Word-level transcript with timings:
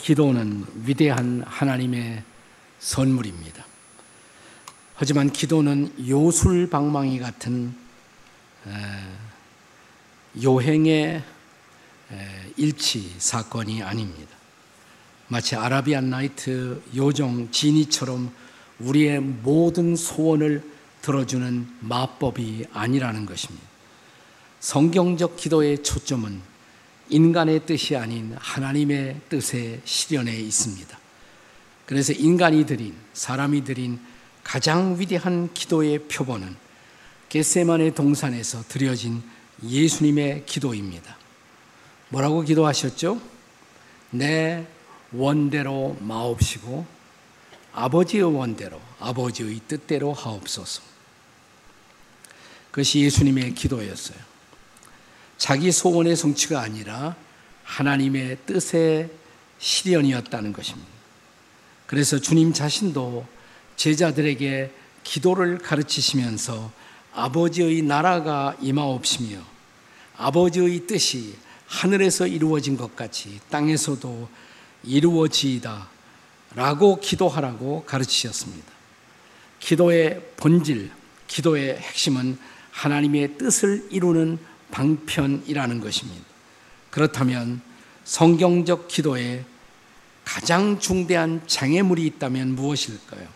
기도는 0.00 0.66
위대한 0.84 1.42
하나님의 1.46 2.22
선물입니다. 2.78 3.64
하지만 4.94 5.30
기도는 5.30 6.08
요술방망이 6.08 7.18
같은 7.18 7.74
요행의 10.42 11.22
일치 12.56 13.14
사건이 13.18 13.82
아닙니다. 13.82 14.36
마치 15.28 15.54
아라비안 15.54 16.10
나이트 16.10 16.82
요정 16.96 17.50
지니처럼 17.50 18.32
우리의 18.80 19.20
모든 19.20 19.96
소원을 19.96 20.62
들어주는 21.02 21.68
마법이 21.80 22.66
아니라는 22.72 23.26
것입니다. 23.26 23.66
성경적 24.60 25.36
기도의 25.36 25.82
초점은 25.82 26.40
인간의 27.10 27.66
뜻이 27.66 27.96
아닌 27.96 28.34
하나님의 28.38 29.20
뜻의 29.28 29.80
실현에 29.84 30.34
있습니다. 30.34 30.98
그래서 31.86 32.12
인간이 32.12 32.64
드린, 32.66 32.94
사람이 33.12 33.64
드린 33.64 33.98
가장 34.44 34.98
위대한 34.98 35.52
기도의 35.52 36.06
표본은 36.08 36.56
겟세만의 37.28 37.94
동산에서 37.94 38.62
드려진 38.68 39.22
예수님의 39.62 40.46
기도입니다. 40.46 41.16
뭐라고 42.08 42.42
기도하셨죠? 42.42 43.20
내 44.10 44.66
원대로 45.12 45.96
마옵시고 46.00 46.86
아버지의 47.72 48.22
원대로 48.24 48.80
아버지의 48.98 49.60
뜻대로 49.68 50.12
하옵소서. 50.12 50.82
그것이 52.70 53.00
예수님의 53.00 53.54
기도였어요. 53.54 54.29
자기 55.40 55.72
소원의 55.72 56.16
성취가 56.16 56.60
아니라 56.60 57.16
하나님의 57.64 58.36
뜻의 58.44 59.08
실현이었다는 59.58 60.52
것입니다. 60.52 60.86
그래서 61.86 62.18
주님 62.18 62.52
자신도 62.52 63.26
제자들에게 63.74 64.70
기도를 65.02 65.56
가르치시면서 65.56 66.70
아버지의 67.14 67.80
나라가 67.80 68.54
임하옵시며 68.60 69.38
아버지의 70.18 70.86
뜻이 70.86 71.36
하늘에서 71.66 72.26
이루어진 72.26 72.76
것 72.76 72.94
같이 72.94 73.40
땅에서도 73.48 74.28
이루어지이다 74.84 75.88
라고 76.54 77.00
기도하라고 77.00 77.84
가르치셨습니다. 77.86 78.70
기도의 79.58 80.20
본질, 80.36 80.90
기도의 81.28 81.78
핵심은 81.78 82.38
하나님의 82.72 83.38
뜻을 83.38 83.88
이루는 83.90 84.49
방편이라는 84.70 85.80
것입니다. 85.80 86.24
그렇다면 86.90 87.60
성경적 88.04 88.88
기도에 88.88 89.44
가장 90.24 90.78
중대한 90.78 91.42
장애물이 91.46 92.06
있다면 92.06 92.54
무엇일까요? 92.54 93.26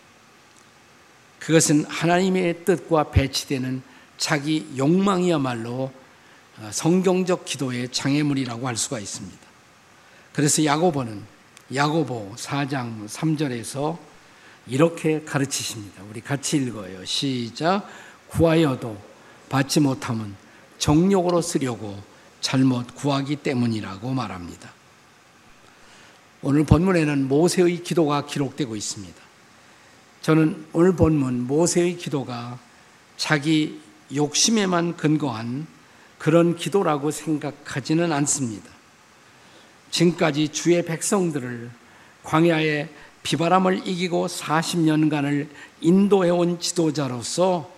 그것은 1.39 1.85
하나님의 1.85 2.65
뜻과 2.65 3.11
배치되는 3.11 3.81
자기 4.17 4.67
욕망이야말로 4.77 5.91
어, 6.57 6.69
성경적 6.71 7.45
기도의 7.45 7.89
장애물이라고 7.91 8.67
할 8.67 8.77
수가 8.77 8.99
있습니다. 8.99 9.37
그래서 10.31 10.63
야고보는 10.63 11.23
야고보 11.73 12.33
4장 12.37 13.07
3절에서 13.07 13.97
이렇게 14.67 15.23
가르치십니다. 15.23 16.03
우리 16.09 16.21
같이 16.21 16.57
읽어요. 16.57 17.03
시작. 17.05 17.87
구하여도 18.27 18.97
받지 19.49 19.79
못함은 19.79 20.35
정욕으로 20.77 21.41
쓰려고 21.41 21.97
잘못 22.41 22.93
구하기 22.95 23.37
때문이라고 23.37 24.11
말합니다. 24.11 24.71
오늘 26.41 26.63
본문에는 26.63 27.27
모세의 27.27 27.81
기도가 27.83 28.25
기록되고 28.25 28.75
있습니다. 28.75 29.15
저는 30.21 30.67
오늘 30.73 30.95
본문 30.95 31.47
모세의 31.47 31.97
기도가 31.97 32.59
자기 33.17 33.81
욕심에만 34.13 34.97
근거한 34.97 35.65
그런 36.17 36.55
기도라고 36.55 37.11
생각하지는 37.11 38.11
않습니다. 38.11 38.69
지금까지 39.91 40.49
주의 40.49 40.83
백성들을 40.83 41.71
광야의 42.23 42.89
비바람을 43.23 43.87
이기고 43.87 44.27
40년간을 44.27 45.47
인도해온 45.81 46.59
지도자로서 46.59 47.74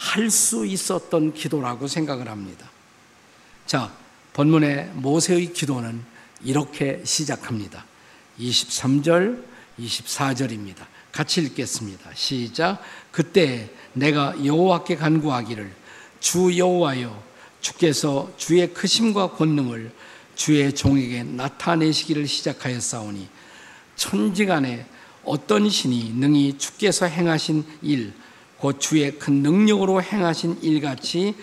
할 0.00 0.30
수 0.30 0.64
있었던 0.64 1.34
기도라고 1.34 1.86
생각을 1.86 2.28
합니다. 2.28 2.70
자, 3.66 3.92
본문의 4.32 4.92
모세의 4.94 5.52
기도는 5.52 6.02
이렇게 6.42 7.02
시작합니다. 7.04 7.84
23절, 8.38 9.44
24절입니다. 9.78 10.86
같이 11.12 11.42
읽겠습니다. 11.42 12.10
시작. 12.14 12.82
그때 13.12 13.70
내가 13.92 14.34
여호와께 14.42 14.96
간구하기를 14.96 15.70
주 16.18 16.56
여호와여 16.56 17.22
주께서 17.60 18.32
주의 18.38 18.72
크심과 18.72 19.32
권능을 19.32 19.92
주의 20.34 20.74
종에게 20.74 21.24
나타내시기를 21.24 22.26
시작하였사오니 22.26 23.28
천지간에 23.96 24.86
어떤 25.24 25.68
신이 25.68 26.14
능히 26.14 26.56
주께서 26.56 27.04
행하신 27.04 27.66
일, 27.82 28.14
곧 28.60 28.78
주의 28.78 29.18
큰 29.18 29.42
능력으로 29.42 30.02
행하신 30.02 30.58
일같이 30.62 31.34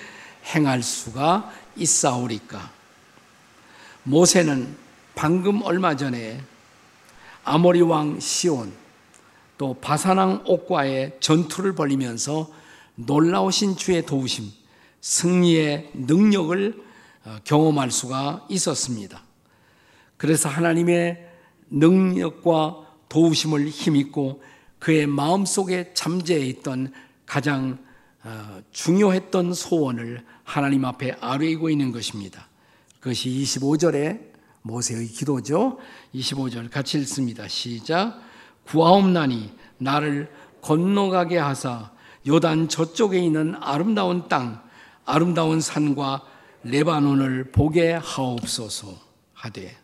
행할 0.53 0.83
수가 0.83 1.51
있사오리까. 1.75 2.71
모세는 4.03 4.75
방금 5.15 5.63
얼마 5.63 5.95
전에 5.95 6.39
아모리 7.43 7.81
왕 7.81 8.19
시온 8.19 8.71
또 9.57 9.73
바사낭 9.73 10.43
옥과의 10.45 11.17
전투를 11.19 11.73
벌이면서 11.73 12.51
놀라우신 12.95 13.77
주의 13.77 14.05
도우심, 14.05 14.51
승리의 15.01 15.89
능력을 15.93 16.83
어, 17.25 17.37
경험할 17.43 17.89
수가 17.89 18.45
있었습니다. 18.49 19.23
그래서 20.17 20.49
하나님의 20.49 21.27
능력과 21.71 22.85
도우심을 23.09 23.69
힘입고 23.69 24.41
그의 24.79 25.07
마음속에 25.07 25.91
잠재해 25.93 26.45
있던 26.45 26.93
가장 27.27 27.77
어, 28.23 28.59
중요했던 28.71 29.53
소원을 29.53 30.25
하나님 30.43 30.85
앞에 30.85 31.17
아뢰고 31.21 31.69
있는 31.69 31.91
것입니다. 31.91 32.47
그것이 32.99 33.29
25절의 33.29 34.19
모세의 34.63 35.07
기도죠. 35.07 35.77
25절 36.15 36.71
같이 36.71 36.97
읽습니다. 36.99 37.47
시작. 37.47 38.19
구하옵나니 38.65 39.53
나를 39.77 40.31
건너가게 40.61 41.37
하사 41.37 41.91
요단 42.27 42.67
저쪽에 42.67 43.19
있는 43.19 43.55
아름다운 43.61 44.27
땅, 44.27 44.61
아름다운 45.05 45.61
산과 45.61 46.23
레바논을 46.63 47.51
보게 47.51 47.93
하옵소서 47.93 48.93
하되 49.33 49.77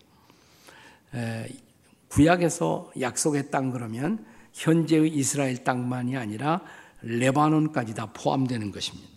구약에서 2.09 2.91
약속의 2.99 3.51
땅 3.51 3.71
그러면 3.71 4.25
현재의 4.51 5.07
이스라엘 5.09 5.63
땅만이 5.63 6.17
아니라 6.17 6.61
레바논까지 7.03 7.93
다 7.93 8.07
포함되는 8.13 8.71
것입니다. 8.71 9.09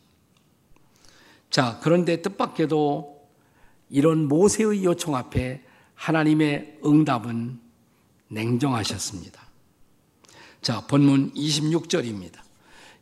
자, 1.50 1.78
그런데 1.82 2.20
뜻밖에도 2.20 3.16
이런 3.88 4.28
모세의 4.28 4.84
요청 4.84 5.14
앞에 5.14 5.62
하나님의 5.94 6.80
응답은 6.84 7.60
냉정하셨습니다. 8.28 9.40
자, 10.60 10.86
본문 10.86 11.32
26절입니다. 11.34 12.38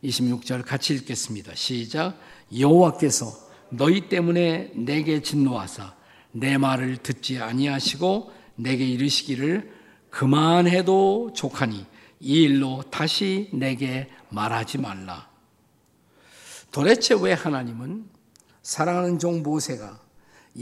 26절 0.03 0.63
같이 0.65 0.93
읽겠습니다. 0.93 1.55
시작. 1.55 2.19
여호와께서 2.57 3.45
너희 3.69 4.07
때문에 4.07 4.71
내게 4.75 5.21
진노하사 5.21 5.95
내 6.31 6.57
말을 6.57 6.97
듣지 6.97 7.39
아니하시고 7.39 8.31
내게 8.55 8.85
이르시기를 8.85 9.73
그만해도 10.09 11.31
족하니 11.33 11.85
이 12.25 12.41
일로 12.41 12.81
다시 12.89 13.51
내게 13.53 14.09
말하지 14.29 14.79
말라. 14.79 15.29
도대체 16.71 17.13
왜 17.13 17.33
하나님은 17.33 18.09
사랑하는 18.63 19.19
종 19.19 19.43
모세가 19.43 19.99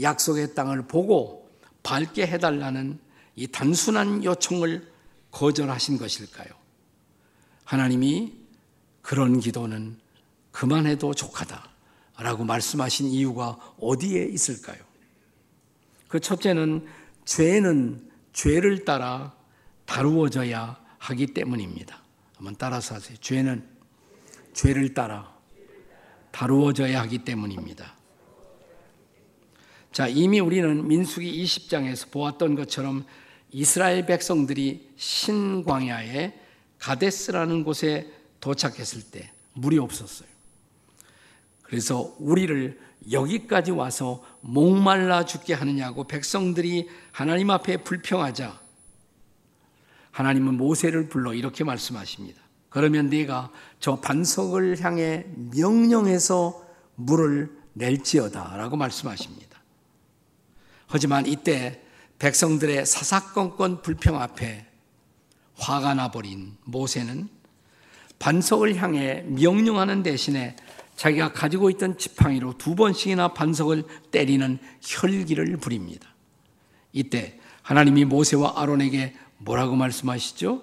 약속의 0.02 0.54
땅을 0.54 0.86
보고 0.86 1.50
밟게 1.82 2.26
해달라는 2.26 2.98
이 3.36 3.46
단순한 3.46 4.24
요청을 4.24 4.92
거절하신 5.30 5.96
것일까요? 5.96 6.48
하나님이 7.64 8.34
그런 9.00 9.40
기도는 9.40 9.96
그만해도 10.52 11.14
족하다. 11.14 11.66
라고 12.18 12.44
말씀하신 12.44 13.06
이유가 13.06 13.56
어디에 13.80 14.26
있을까요? 14.26 14.76
그 16.08 16.20
첫째는 16.20 16.86
죄는 17.24 18.10
죄를 18.34 18.84
따라 18.84 19.34
다루어져야 19.86 20.83
하기 21.04 21.28
때문입니다. 21.28 22.02
한번 22.36 22.56
따라서 22.58 22.94
하세요. 22.94 23.16
죄는 23.20 23.62
죄를 24.54 24.94
따라 24.94 25.34
다루어져야 26.30 27.00
하기 27.02 27.18
때문입니다. 27.18 27.94
자, 29.92 30.08
이미 30.08 30.40
우리는 30.40 30.88
민수기 30.88 31.44
20장에서 31.44 32.10
보았던 32.10 32.54
것처럼 32.54 33.04
이스라엘 33.52 34.06
백성들이 34.06 34.90
신광야에 34.96 36.32
가데스라는 36.78 37.64
곳에 37.64 38.10
도착했을 38.40 39.02
때 39.10 39.30
물이 39.52 39.78
없었어요. 39.78 40.28
그래서 41.62 42.14
우리를 42.18 42.80
여기까지 43.12 43.70
와서 43.70 44.24
목말라 44.40 45.26
죽게 45.26 45.54
하느냐고 45.54 46.04
백성들이 46.04 46.88
하나님 47.12 47.50
앞에 47.50 47.78
불평하자 47.78 48.63
하나님은 50.14 50.56
모세를 50.56 51.08
불러 51.08 51.34
이렇게 51.34 51.64
말씀하십니다. 51.64 52.40
그러면 52.68 53.10
네가 53.10 53.50
저 53.80 54.00
반석을 54.00 54.80
향해 54.80 55.26
명령해서 55.52 56.64
물을 56.94 57.50
낼지어다라고 57.72 58.76
말씀하십니다. 58.76 59.60
하지만 60.86 61.26
이때 61.26 61.82
백성들의 62.20 62.86
사사건건 62.86 63.82
불평 63.82 64.22
앞에 64.22 64.66
화가 65.56 65.94
나버린 65.94 66.56
모세는 66.62 67.28
반석을 68.20 68.76
향해 68.76 69.24
명령하는 69.26 70.04
대신에 70.04 70.54
자기가 70.94 71.32
가지고 71.32 71.70
있던 71.70 71.98
지팡이로 71.98 72.56
두 72.56 72.76
번씩이나 72.76 73.34
반석을 73.34 73.82
때리는 74.12 74.60
혈기를 74.80 75.56
부립니다. 75.56 76.08
이때 76.92 77.40
하나님이 77.62 78.04
모세와 78.04 78.60
아론에게 78.60 79.14
뭐라고 79.44 79.76
말씀하시죠? 79.76 80.62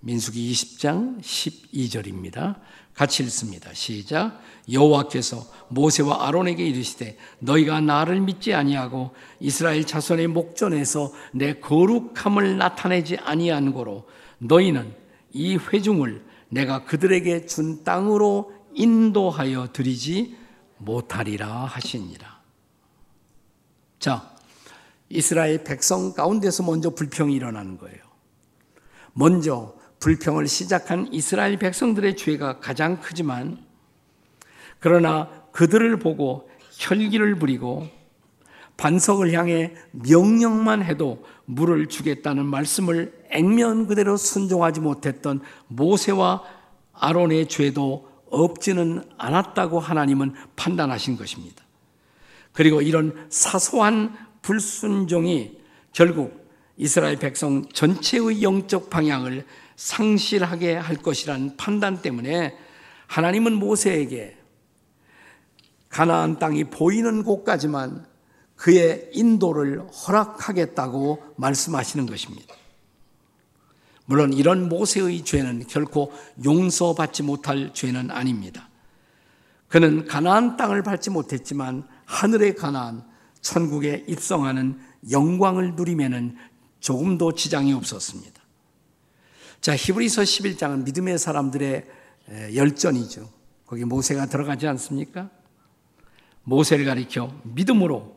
민수기 0.00 0.52
20장 0.52 1.20
12절입니다. 1.20 2.60
같이 2.94 3.22
읽습니다. 3.24 3.72
시작. 3.74 4.40
여호와께서 4.72 5.46
모세와 5.68 6.26
아론에게 6.26 6.66
이르시되 6.66 7.16
너희가 7.38 7.80
나를 7.80 8.20
믿지 8.20 8.54
아니하고 8.54 9.14
이스라엘 9.40 9.84
자손의 9.84 10.28
목전에서 10.28 11.12
내 11.32 11.60
거룩함을 11.60 12.56
나타내지 12.58 13.18
아니한 13.18 13.72
고로 13.72 14.08
너희는 14.38 14.94
이 15.32 15.56
회중을 15.56 16.24
내가 16.48 16.84
그들에게 16.84 17.46
준 17.46 17.84
땅으로 17.84 18.52
인도하여 18.74 19.72
드리지 19.72 20.36
못하리라 20.78 21.66
하시니라. 21.66 22.38
자, 23.98 24.37
이스라엘 25.10 25.64
백성 25.64 26.12
가운데서 26.12 26.62
먼저 26.64 26.90
불평이 26.90 27.34
일어나는 27.34 27.78
거예요. 27.78 27.98
먼저 29.12 29.74
불평을 30.00 30.46
시작한 30.46 31.12
이스라엘 31.12 31.58
백성들의 31.58 32.16
죄가 32.16 32.60
가장 32.60 33.00
크지만 33.00 33.58
그러나 34.78 35.28
그들을 35.52 35.98
보고 35.98 36.48
혈기를 36.72 37.36
부리고 37.36 37.88
반석을 38.76 39.32
향해 39.32 39.74
명령만 39.90 40.84
해도 40.84 41.24
물을 41.46 41.88
주겠다는 41.88 42.46
말씀을 42.46 43.12
액면 43.30 43.88
그대로 43.88 44.16
순종하지 44.16 44.80
못했던 44.80 45.40
모세와 45.66 46.44
아론의 46.92 47.48
죄도 47.48 48.08
없지는 48.30 49.02
않았다고 49.16 49.80
하나님은 49.80 50.34
판단하신 50.54 51.16
것입니다. 51.16 51.64
그리고 52.52 52.80
이런 52.80 53.26
사소한 53.30 54.16
불순종이 54.42 55.58
결국 55.92 56.48
이스라엘 56.76 57.16
백성 57.16 57.68
전체의 57.68 58.42
영적 58.42 58.90
방향을 58.90 59.44
상실하게 59.76 60.74
할 60.74 60.96
것이라는 60.96 61.56
판단 61.56 62.02
때문에 62.02 62.56
하나님은 63.06 63.54
모세에게 63.54 64.36
가나안 65.88 66.38
땅이 66.38 66.64
보이는 66.64 67.22
곳까지만 67.24 68.06
그의 68.54 69.10
인도를 69.12 69.88
허락하겠다고 69.88 71.34
말씀하시는 71.36 72.06
것입니다. 72.06 72.54
물론 74.04 74.32
이런 74.32 74.68
모세의 74.68 75.24
죄는 75.24 75.66
결코 75.66 76.12
용서받지 76.44 77.22
못할 77.22 77.72
죄는 77.72 78.10
아닙니다. 78.10 78.68
그는 79.68 80.06
가나안 80.06 80.56
땅을 80.56 80.82
밟지 80.82 81.10
못했지만 81.10 81.86
하늘의 82.06 82.56
가나안, 82.56 83.04
천국에 83.40 84.04
입성하는 84.08 84.78
영광을 85.10 85.74
누리면은 85.74 86.36
조금도 86.80 87.34
지장이 87.34 87.72
없었습니다. 87.72 88.40
자, 89.60 89.76
히브리서 89.76 90.22
11장은 90.22 90.84
믿음의 90.84 91.18
사람들의 91.18 91.84
열전이죠. 92.54 93.28
거기 93.66 93.84
모세가 93.84 94.26
들어가지 94.26 94.66
않습니까? 94.66 95.30
모세를 96.44 96.84
가리켜 96.84 97.32
믿음으로 97.42 98.16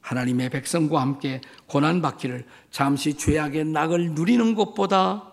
하나님의 0.00 0.50
백성과 0.50 1.00
함께 1.00 1.40
고난 1.66 2.02
받기를 2.02 2.46
잠시 2.70 3.14
죄악의 3.14 3.64
낙을 3.64 4.10
누리는 4.10 4.54
것보다 4.54 5.32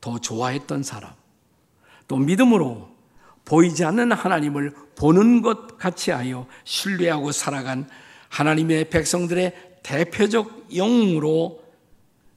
더 0.00 0.18
좋아했던 0.20 0.82
사람. 0.82 1.12
또 2.08 2.16
믿음으로 2.16 2.90
보이지 3.44 3.84
않는 3.84 4.12
하나님을 4.12 4.74
보는 4.94 5.42
것 5.42 5.76
같이 5.76 6.12
하여 6.12 6.46
신뢰하고 6.64 7.32
살아간 7.32 7.88
하나님의 8.32 8.88
백성들의 8.88 9.80
대표적 9.82 10.74
영웅으로 10.74 11.62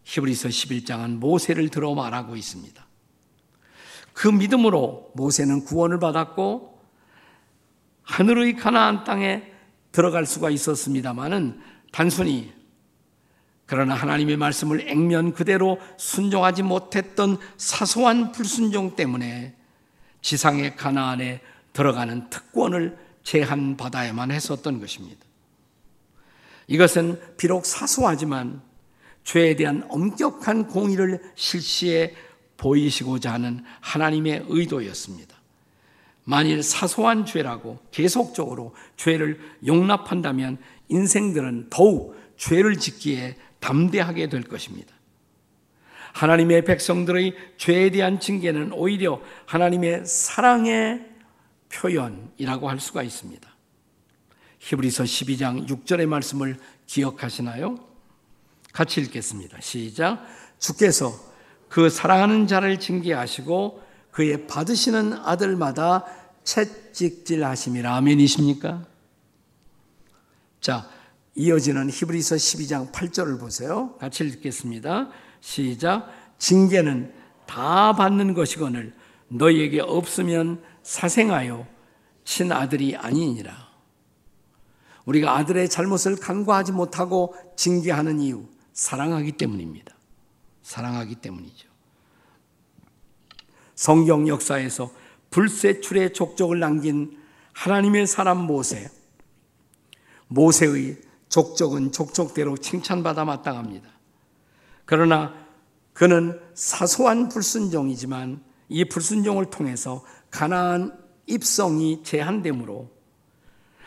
히브리서 0.03 0.49
11장은 0.49 1.17
모세를 1.19 1.69
들어 1.69 1.95
말하고 1.95 2.35
있습니다. 2.35 2.85
그 4.13 4.27
믿음으로 4.27 5.11
모세는 5.15 5.63
구원을 5.63 5.99
받았고 5.99 6.79
하늘의 8.03 8.57
가나안 8.57 9.05
땅에 9.05 9.43
들어갈 9.93 10.25
수가 10.25 10.49
있었습니다마는 10.49 11.61
단순히 11.91 12.53
그러나 13.65 13.95
하나님의 13.95 14.35
말씀을 14.37 14.89
액면 14.89 15.33
그대로 15.33 15.79
순종하지 15.97 16.63
못했던 16.63 17.37
사소한 17.57 18.33
불순종 18.33 18.95
때문에 18.95 19.55
지상의 20.21 20.75
가나안에 20.75 21.41
들어가는 21.71 22.29
특권을 22.29 22.97
제한받아야만 23.23 24.31
했었던 24.31 24.79
것입니다. 24.79 25.24
이것은 26.67 27.19
비록 27.37 27.65
사소하지만 27.65 28.61
죄에 29.23 29.55
대한 29.55 29.85
엄격한 29.89 30.67
공의를 30.67 31.21
실시해 31.35 32.13
보이시고자 32.57 33.33
하는 33.33 33.63
하나님의 33.81 34.45
의도였습니다. 34.47 35.35
만일 36.23 36.63
사소한 36.63 37.25
죄라고 37.25 37.79
계속적으로 37.91 38.75
죄를 38.97 39.39
용납한다면 39.65 40.57
인생들은 40.89 41.67
더욱 41.69 42.15
죄를 42.37 42.77
짓기에 42.77 43.35
담대하게 43.59 44.29
될 44.29 44.43
것입니다. 44.43 44.93
하나님의 46.13 46.63
백성들의 46.65 47.35
죄에 47.57 47.89
대한 47.91 48.19
징계는 48.19 48.71
오히려 48.73 49.21
하나님의 49.45 50.05
사랑의 50.05 51.05
표현이라고 51.71 52.69
할 52.69 52.79
수가 52.79 53.03
있습니다. 53.03 53.54
히브리서 54.65 55.03
12장 55.03 55.67
6절의 55.67 56.07
말씀을 56.07 56.57
기억하시나요? 56.87 57.77
같이 58.73 58.99
읽겠습니다. 59.01 59.61
시작. 59.61 60.25
주께서 60.57 61.13
그 61.69 61.91
사랑하는 61.91 62.47
자를 62.47 62.79
징계하시고 62.79 63.83
그의 64.09 64.47
받으시는 64.47 65.13
아들마다 65.13 66.05
채찍질 66.43 67.45
하심이라 67.45 67.95
아멘이십니까? 67.95 68.87
자, 70.61 70.89
이어지는 71.35 71.91
히브리서 71.91 72.35
12장 72.35 72.91
8절을 72.91 73.39
보세요. 73.39 73.95
같이 73.99 74.23
읽겠습니다. 74.23 75.09
시작. 75.41 76.09
징계는 76.39 77.13
다 77.45 77.93
받는 77.93 78.33
것이거늘 78.33 78.95
너희에게 79.27 79.81
없으면 79.81 80.63
사생하여 80.81 81.67
친아들이 82.23 82.95
아니니라. 82.95 83.64
우리가 85.05 85.37
아들의 85.37 85.69
잘못을 85.69 86.15
간과하지 86.17 86.71
못하고 86.71 87.35
징계하는 87.55 88.19
이유, 88.19 88.47
사랑하기 88.73 89.33
때문입니다. 89.33 89.95
사랑하기 90.63 91.15
때문이죠. 91.15 91.69
성경 93.75 94.27
역사에서 94.27 94.91
불세출의 95.29 96.13
족적을 96.13 96.59
남긴 96.59 97.17
하나님의 97.53 98.07
사람 98.07 98.45
모세. 98.45 98.89
모세의 100.27 100.97
족적은 101.29 101.91
족적대로 101.91 102.57
칭찬받아 102.57 103.25
마땅합니다. 103.25 103.89
그러나 104.85 105.33
그는 105.93 106.39
사소한 106.53 107.29
불순종이지만 107.29 108.43
이 108.69 108.85
불순종을 108.85 109.49
통해서 109.49 110.03
가나안 110.31 110.97
입성이 111.27 112.03
제한되므로 112.03 112.94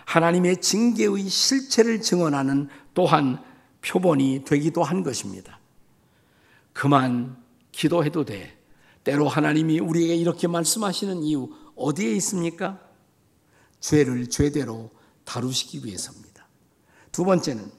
하나님의 0.08 0.62
징계의 0.62 1.28
실체를 1.28 2.00
증언하는 2.00 2.70
또한 2.94 3.44
표본이 3.82 4.44
되기도 4.46 4.82
한 4.82 5.02
것입니다. 5.02 5.60
그만 6.72 7.36
기도해도 7.72 8.24
돼. 8.24 8.56
때로 9.04 9.28
하나님이 9.28 9.80
우리에게 9.80 10.16
이렇게 10.16 10.48
말씀하시는 10.48 11.22
이유 11.24 11.50
어디에 11.76 12.10
있습니까? 12.16 12.80
죄를 13.80 14.30
죄대로 14.30 14.90
다루시기 15.24 15.84
위해서입니다. 15.84 16.46
두 17.12 17.24
번째는 17.26 17.70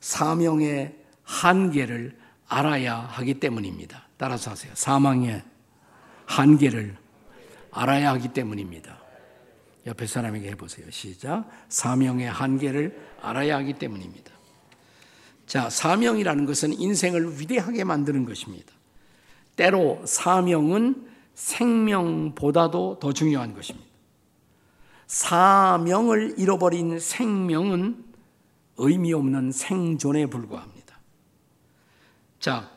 사명의 0.00 1.00
한계를 1.22 2.18
알아야 2.48 2.98
하기 2.98 3.38
때문입니다. 3.38 4.08
따라서 4.16 4.50
하세요. 4.50 4.72
사망의 4.74 5.44
한계를 6.26 6.96
알아야 7.70 8.10
하기 8.14 8.32
때문입니다. 8.32 9.05
옆에 9.86 10.06
사람에게 10.06 10.50
해보세요. 10.50 10.90
시작. 10.90 11.48
사명의 11.68 12.28
한계를 12.28 12.98
알아야 13.22 13.56
하기 13.58 13.74
때문입니다. 13.74 14.32
자, 15.46 15.70
사명이라는 15.70 16.44
것은 16.44 16.72
인생을 16.72 17.40
위대하게 17.40 17.84
만드는 17.84 18.24
것입니다. 18.24 18.72
때로 19.54 20.02
사명은 20.04 21.06
생명보다도 21.34 22.98
더 23.00 23.12
중요한 23.12 23.54
것입니다. 23.54 23.86
사명을 25.06 26.34
잃어버린 26.36 26.98
생명은 26.98 28.04
의미 28.78 29.12
없는 29.12 29.52
생존에 29.52 30.26
불과합니다. 30.26 30.98
자, 32.40 32.70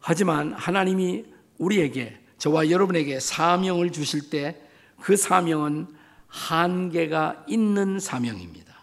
하지만 0.00 0.52
하나님이 0.54 1.26
우리에게, 1.58 2.18
저와 2.38 2.70
여러분에게 2.70 3.20
사명을 3.20 3.92
주실 3.92 4.30
때 4.30 4.64
그 5.04 5.16
사명은 5.16 5.86
한계가 6.34 7.44
있는 7.46 8.00
사명입니다. 8.00 8.74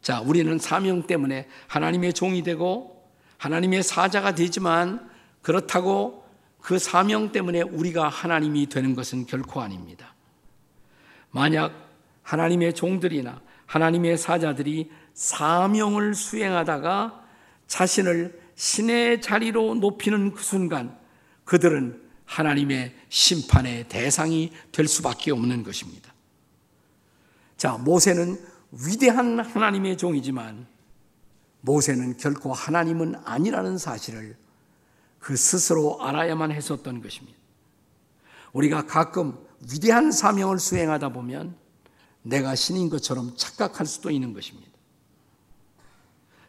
자, 0.00 0.20
우리는 0.20 0.58
사명 0.58 1.06
때문에 1.06 1.46
하나님의 1.68 2.14
종이 2.14 2.42
되고 2.42 3.06
하나님의 3.36 3.82
사자가 3.82 4.34
되지만 4.34 5.10
그렇다고 5.42 6.24
그 6.58 6.78
사명 6.78 7.32
때문에 7.32 7.60
우리가 7.60 8.08
하나님이 8.08 8.66
되는 8.66 8.94
것은 8.94 9.26
결코 9.26 9.60
아닙니다. 9.60 10.14
만약 11.30 11.72
하나님의 12.22 12.74
종들이나 12.74 13.42
하나님의 13.66 14.16
사자들이 14.16 14.90
사명을 15.12 16.14
수행하다가 16.14 17.24
자신을 17.66 18.40
신의 18.54 19.20
자리로 19.20 19.74
높이는 19.74 20.32
그 20.32 20.42
순간 20.42 20.98
그들은 21.44 22.09
하나님의 22.30 22.94
심판의 23.08 23.88
대상이 23.88 24.52
될 24.70 24.86
수밖에 24.86 25.32
없는 25.32 25.64
것입니다. 25.64 26.14
자, 27.56 27.72
모세는 27.72 28.40
위대한 28.70 29.40
하나님의 29.40 29.98
종이지만 29.98 30.66
모세는 31.62 32.18
결코 32.18 32.52
하나님은 32.52 33.16
아니라는 33.24 33.78
사실을 33.78 34.36
그 35.18 35.36
스스로 35.36 36.00
알아야만 36.00 36.52
했었던 36.52 37.02
것입니다. 37.02 37.36
우리가 38.52 38.86
가끔 38.86 39.36
위대한 39.70 40.12
사명을 40.12 40.60
수행하다 40.60 41.10
보면 41.10 41.56
내가 42.22 42.54
신인 42.54 42.88
것처럼 42.90 43.34
착각할 43.36 43.86
수도 43.86 44.10
있는 44.10 44.32
것입니다. 44.32 44.70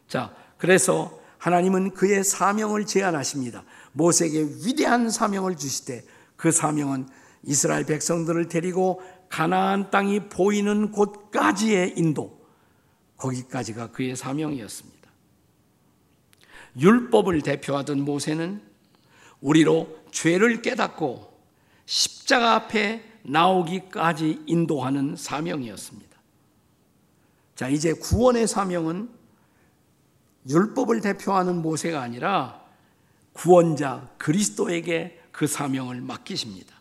자, 0.07 0.35
그래서 0.57 1.19
하나님은 1.39 1.95
그의 1.95 2.23
사명을 2.23 2.85
제안하십니다. 2.85 3.63
모세에게 3.93 4.41
위대한 4.65 5.09
사명을 5.09 5.55
때그 5.85 6.51
사명은 6.51 7.07
이스라엘 7.43 7.85
백성들을 7.85 8.47
데리고 8.47 9.01
가나안 9.29 9.89
땅이 9.89 10.29
보이는 10.29 10.91
곳까지의 10.91 11.95
인도, 11.97 12.39
거기까지가 13.17 13.91
그의 13.91 14.15
사명이었습니다. 14.15 15.01
율법을 16.77 17.41
대표하던 17.41 18.01
모세는 18.01 18.61
우리로 19.41 19.99
죄를 20.11 20.61
깨닫고 20.61 21.31
십자가 21.85 22.55
앞에 22.55 23.03
나오기까지 23.23 24.43
인도하는 24.45 25.15
사명이었습니다. 25.15 26.11
자, 27.55 27.67
이제 27.67 27.93
구원의 27.93 28.47
사명은 28.47 29.09
율법을 30.49 31.01
대표하는 31.01 31.61
모세가 31.61 32.01
아니라 32.01 32.60
구원자 33.33 34.09
그리스도에게 34.17 35.21
그 35.31 35.47
사명을 35.47 36.01
맡기십니다. 36.01 36.75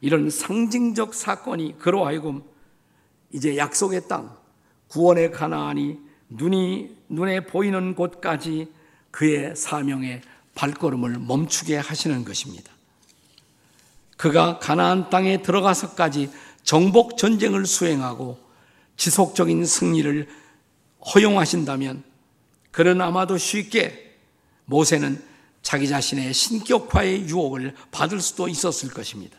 이런 0.00 0.30
상징적 0.30 1.14
사건이 1.14 1.78
그로 1.78 2.06
하여금 2.06 2.42
이제 3.32 3.56
약속의 3.56 4.08
땅, 4.08 4.36
구원의 4.88 5.32
가나안이 5.32 5.98
눈이 6.30 6.96
눈에 7.08 7.44
보이는 7.46 7.94
곳까지 7.94 8.72
그의 9.10 9.56
사명의 9.56 10.22
발걸음을 10.54 11.18
멈추게 11.18 11.76
하시는 11.76 12.24
것입니다. 12.24 12.72
그가 14.16 14.58
가나안 14.58 15.10
땅에 15.10 15.42
들어가서까지 15.42 16.30
정복 16.64 17.16
전쟁을 17.16 17.66
수행하고 17.66 18.38
지속적인 18.96 19.64
승리를 19.64 20.28
허용하신다면 21.14 22.02
그는 22.72 23.00
아마도 23.00 23.38
쉽게 23.38 24.16
모세는 24.64 25.22
자기 25.62 25.88
자신의 25.88 26.32
신격화의 26.32 27.28
유혹을 27.28 27.74
받을 27.90 28.20
수도 28.20 28.48
있었을 28.48 28.90
것입니다. 28.90 29.38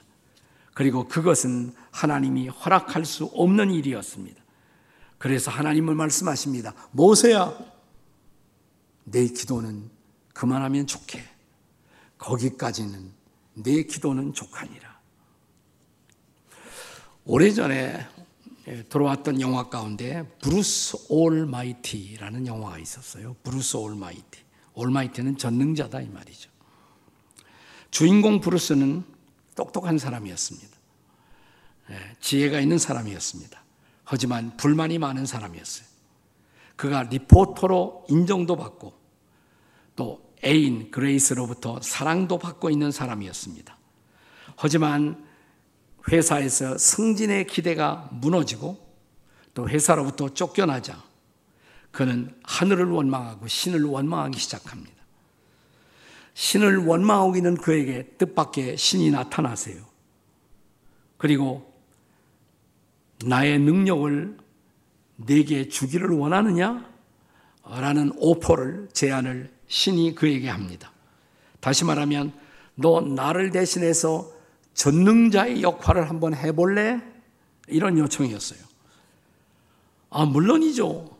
그리고 0.73 1.07
그것은 1.07 1.73
하나님이 1.91 2.47
허락할 2.47 3.05
수 3.05 3.25
없는 3.25 3.71
일이었습니다. 3.71 4.41
그래서 5.17 5.51
하나님을 5.51 5.95
말씀하십니다. 5.95 6.73
모세야, 6.91 7.53
내 9.03 9.27
기도는 9.27 9.89
그만하면 10.33 10.87
좋게. 10.87 11.21
거기까지는 12.17 13.11
내 13.55 13.83
기도는 13.83 14.33
족하니라. 14.33 14.99
오래전에 17.25 18.07
들어왔던 18.89 19.41
영화 19.41 19.69
가운데 19.69 20.23
Bruce 20.41 21.07
Almighty라는 21.09 22.47
영화가 22.47 22.79
있었어요. 22.79 23.35
Bruce 23.43 23.77
Almighty. 23.77 24.48
Almighty는 24.73 25.37
전능자다 25.37 26.01
이 26.01 26.09
말이죠. 26.09 26.49
주인공 27.91 28.39
브루스는 28.39 29.03
똑똑한 29.55 29.97
사람이었습니다. 29.97 30.77
예, 31.91 32.15
지혜가 32.21 32.59
있는 32.59 32.77
사람이었습니다. 32.77 33.63
하지만 34.05 34.55
불만이 34.57 34.99
많은 34.99 35.25
사람이었어요. 35.25 35.87
그가 36.75 37.03
리포터로 37.03 38.05
인정도 38.09 38.55
받고 38.55 38.93
또 39.95 40.33
애인 40.45 40.91
그레이스로부터 40.91 41.81
사랑도 41.81 42.39
받고 42.39 42.69
있는 42.69 42.91
사람이었습니다. 42.91 43.77
하지만 44.55 45.27
회사에서 46.09 46.77
승진의 46.77 47.47
기대가 47.47 48.09
무너지고 48.11 48.87
또 49.53 49.67
회사로부터 49.67 50.33
쫓겨나자 50.33 51.03
그는 51.91 52.33
하늘을 52.43 52.85
원망하고 52.85 53.47
신을 53.47 53.83
원망하기 53.83 54.39
시작합니다. 54.39 54.99
신을 56.33 56.77
원망하기는 56.85 57.57
그에게 57.57 58.03
뜻밖의 58.17 58.77
신이 58.77 59.11
나타나세요. 59.11 59.83
그리고 61.17 61.73
나의 63.25 63.59
능력을 63.59 64.37
내게 65.17 65.67
주기를 65.67 66.09
원하느냐? 66.11 66.87
라는 67.65 68.11
오퍼를, 68.15 68.89
제안을 68.93 69.51
신이 69.67 70.15
그에게 70.15 70.49
합니다. 70.49 70.91
다시 71.59 71.83
말하면, 71.83 72.33
너 72.75 73.01
나를 73.01 73.51
대신해서 73.51 74.31
전능자의 74.73 75.61
역할을 75.61 76.09
한번 76.09 76.33
해볼래? 76.33 77.01
이런 77.67 77.97
요청이었어요. 77.97 78.59
아, 80.09 80.25
물론이죠. 80.25 81.18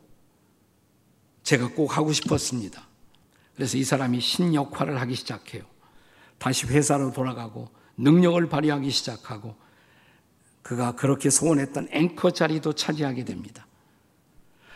제가 1.49 1.69
꼭 1.69 1.97
하고 1.97 2.13
싶었습니다. 2.13 2.85
그래서 3.55 3.75
이 3.75 3.83
사람이 3.83 4.21
신 4.21 4.53
역할을 4.53 5.01
하기 5.01 5.15
시작해요. 5.15 5.63
다시 6.37 6.67
회사로 6.67 7.11
돌아가고 7.11 7.69
능력을 7.97 8.47
발휘하기 8.47 8.91
시작하고 8.91 9.55
그가 10.61 10.91
그렇게 10.91 11.31
소원했던 11.31 11.87
앵커 11.89 12.29
자리도 12.29 12.73
차지하게 12.73 13.25
됩니다. 13.25 13.65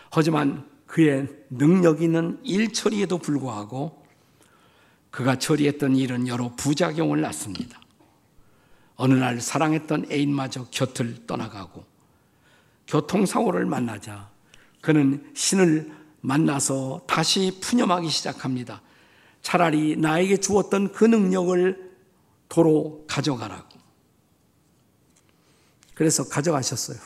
하지만 0.09 0.67
그의 0.87 1.27
능력 1.51 2.01
있는 2.01 2.39
일 2.43 2.73
처리에도 2.73 3.19
불구하고 3.19 4.03
그가 5.11 5.37
처리했던 5.37 5.95
일은 5.95 6.27
여러 6.27 6.55
부작용을 6.55 7.21
낳습니다. 7.21 7.79
어느 8.95 9.13
날 9.13 9.39
사랑했던 9.39 10.07
애인마저 10.11 10.65
곁을 10.71 11.27
떠나가고 11.27 11.85
교통사고를 12.87 13.67
만나자 13.67 14.31
그는 14.81 15.31
신을 15.35 16.02
만나서 16.23 17.01
다시 17.05 17.59
푸념하기 17.61 18.09
시작합니다. 18.09 18.81
차라리 19.41 19.97
나에게 19.97 20.37
주었던 20.37 20.93
그 20.93 21.03
능력을 21.03 21.91
도로 22.47 23.03
가져가라고. 23.07 23.77
그래서 25.93 26.27
가져가셨어요. 26.27 26.97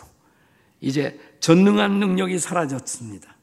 이제 0.81 1.19
전능한 1.39 2.00
능력이 2.00 2.38
사라졌습니다. 2.38 3.36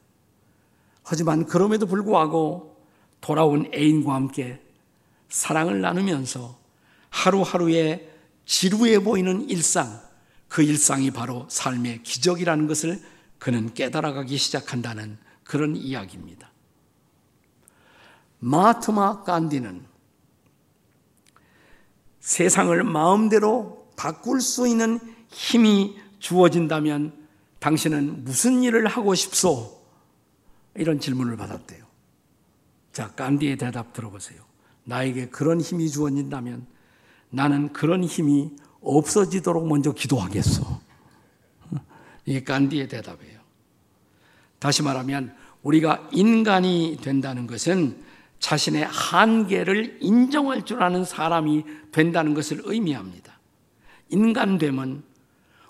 하지만 1.03 1.45
그럼에도 1.45 1.85
불구하고 1.85 2.81
돌아온 3.19 3.69
애인과 3.73 4.13
함께 4.13 4.61
사랑을 5.27 5.81
나누면서 5.81 6.57
하루하루의 7.09 8.09
지루해 8.45 8.99
보이는 8.99 9.49
일상, 9.49 10.01
그 10.47 10.63
일상이 10.63 11.11
바로 11.11 11.45
삶의 11.49 12.03
기적이라는 12.03 12.65
것을 12.67 13.01
그는 13.39 13.73
깨달아가기 13.73 14.37
시작한다는 14.37 15.24
그런 15.45 15.75
이야기입니다. 15.77 16.51
마트마 18.39 19.23
간디는 19.23 19.85
세상을 22.19 22.83
마음대로 22.83 23.87
바꿀 23.95 24.41
수 24.41 24.67
있는 24.67 24.99
힘이 25.29 25.97
주어진다면 26.19 27.27
당신은 27.59 28.25
무슨 28.25 28.63
일을 28.63 28.87
하고 28.87 29.15
싶소? 29.15 29.81
이런 30.75 30.99
질문을 30.99 31.37
받았대요. 31.37 31.85
자, 32.91 33.11
간디의 33.13 33.57
대답 33.57 33.93
들어보세요. 33.93 34.43
나에게 34.83 35.29
그런 35.29 35.61
힘이 35.61 35.89
주어진다면 35.89 36.67
나는 37.29 37.73
그런 37.73 38.03
힘이 38.03 38.55
없어지도록 38.81 39.67
먼저 39.67 39.91
기도하겠소. 39.91 40.63
이게 42.25 42.43
간디의 42.43 42.87
대답이에요. 42.87 43.34
다시 44.59 44.83
말하면 44.83 45.33
우리가 45.63 46.09
인간이 46.11 46.97
된다는 47.01 47.47
것은 47.47 48.03
자신의 48.39 48.85
한계를 48.85 49.97
인정할 50.01 50.63
줄 50.63 50.83
아는 50.83 51.03
사람이 51.03 51.63
된다는 51.91 52.33
것을 52.33 52.61
의미합니다. 52.65 53.39
인간됨은 54.09 55.03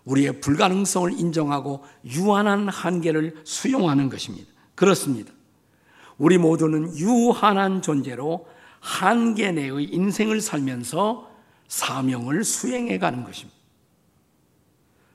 우리의 0.03 0.39
불가능성을 0.41 1.13
인정하고 1.13 1.83
유한한 2.05 2.67
한계를 2.67 3.35
수용하는 3.43 4.09
것입니다. 4.09 4.51
그렇습니다. 4.75 5.31
우리 6.17 6.37
모두는 6.37 6.95
유한한 6.97 7.81
존재로 7.81 8.47
한계 8.79 9.51
내의 9.51 9.85
인생을 9.85 10.41
살면서 10.41 11.31
사명을 11.67 12.43
수행해 12.43 12.99
가는 12.99 13.23
것입니다. 13.23 13.57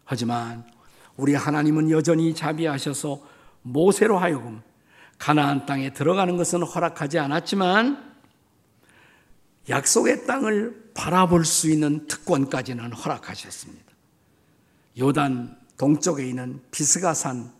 하지만 0.05 0.65
우리 1.17 1.35
하나님은 1.35 1.91
여전히 1.91 2.35
자비하셔서 2.35 3.21
모세로 3.62 4.19
하여금 4.19 4.62
가나안 5.19 5.67
땅에 5.67 5.93
들어가는 5.93 6.37
것은 6.37 6.62
허락하지 6.62 7.19
않았지만 7.19 8.11
약속의 9.69 10.26
땅을 10.26 10.90
바라볼 10.95 11.45
수 11.45 11.71
있는 11.71 12.07
특권까지는 12.07 12.93
허락하셨습니다. 12.93 13.85
요단 14.99 15.59
동쪽에 15.76 16.26
있는 16.26 16.61
비스가산 16.71 17.52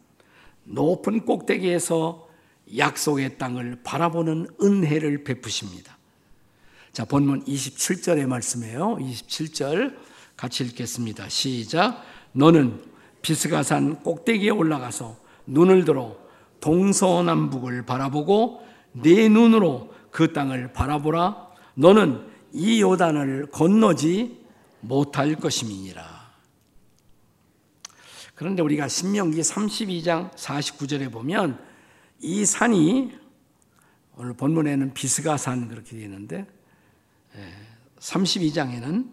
높은 0.64 1.25
꼭대기에서 1.25 2.28
약속의 2.76 3.38
땅을 3.38 3.80
바라보는 3.83 4.49
은혜를 4.62 5.25
베푸십니다. 5.25 5.99
자, 6.92 7.04
본문 7.04 7.45
27절의 7.45 8.26
말씀이에요. 8.26 8.97
27절 8.97 9.97
같이 10.37 10.64
읽겠습니다. 10.64 11.28
시작. 11.28 12.02
너는 12.33 12.83
비스가산 13.23 14.02
꼭대기에 14.02 14.50
올라가서 14.50 15.16
눈을 15.47 15.85
들어 15.85 16.16
동서남북을 16.61 17.87
바라보고 17.87 18.66
네 18.92 19.28
눈으로 19.28 19.92
그 20.11 20.32
땅을 20.32 20.73
바라보라. 20.73 21.50
너는 21.75 22.26
이 22.52 22.82
요단을 22.82 23.50
건너지 23.50 24.44
못할 24.80 25.37
것임이니라. 25.37 26.20
그런데 28.35 28.62
우리가 28.62 28.88
신명기 28.88 29.40
32장 29.40 30.32
49절에 30.35 31.12
보면 31.12 31.62
이 32.20 32.44
산이 32.44 33.12
오늘 34.16 34.35
본문에는 34.35 34.94
비스가산 34.94 35.68
그렇게 35.68 35.97
되어 35.97 36.04
있는데 36.04 36.47
32장에는 37.99 39.11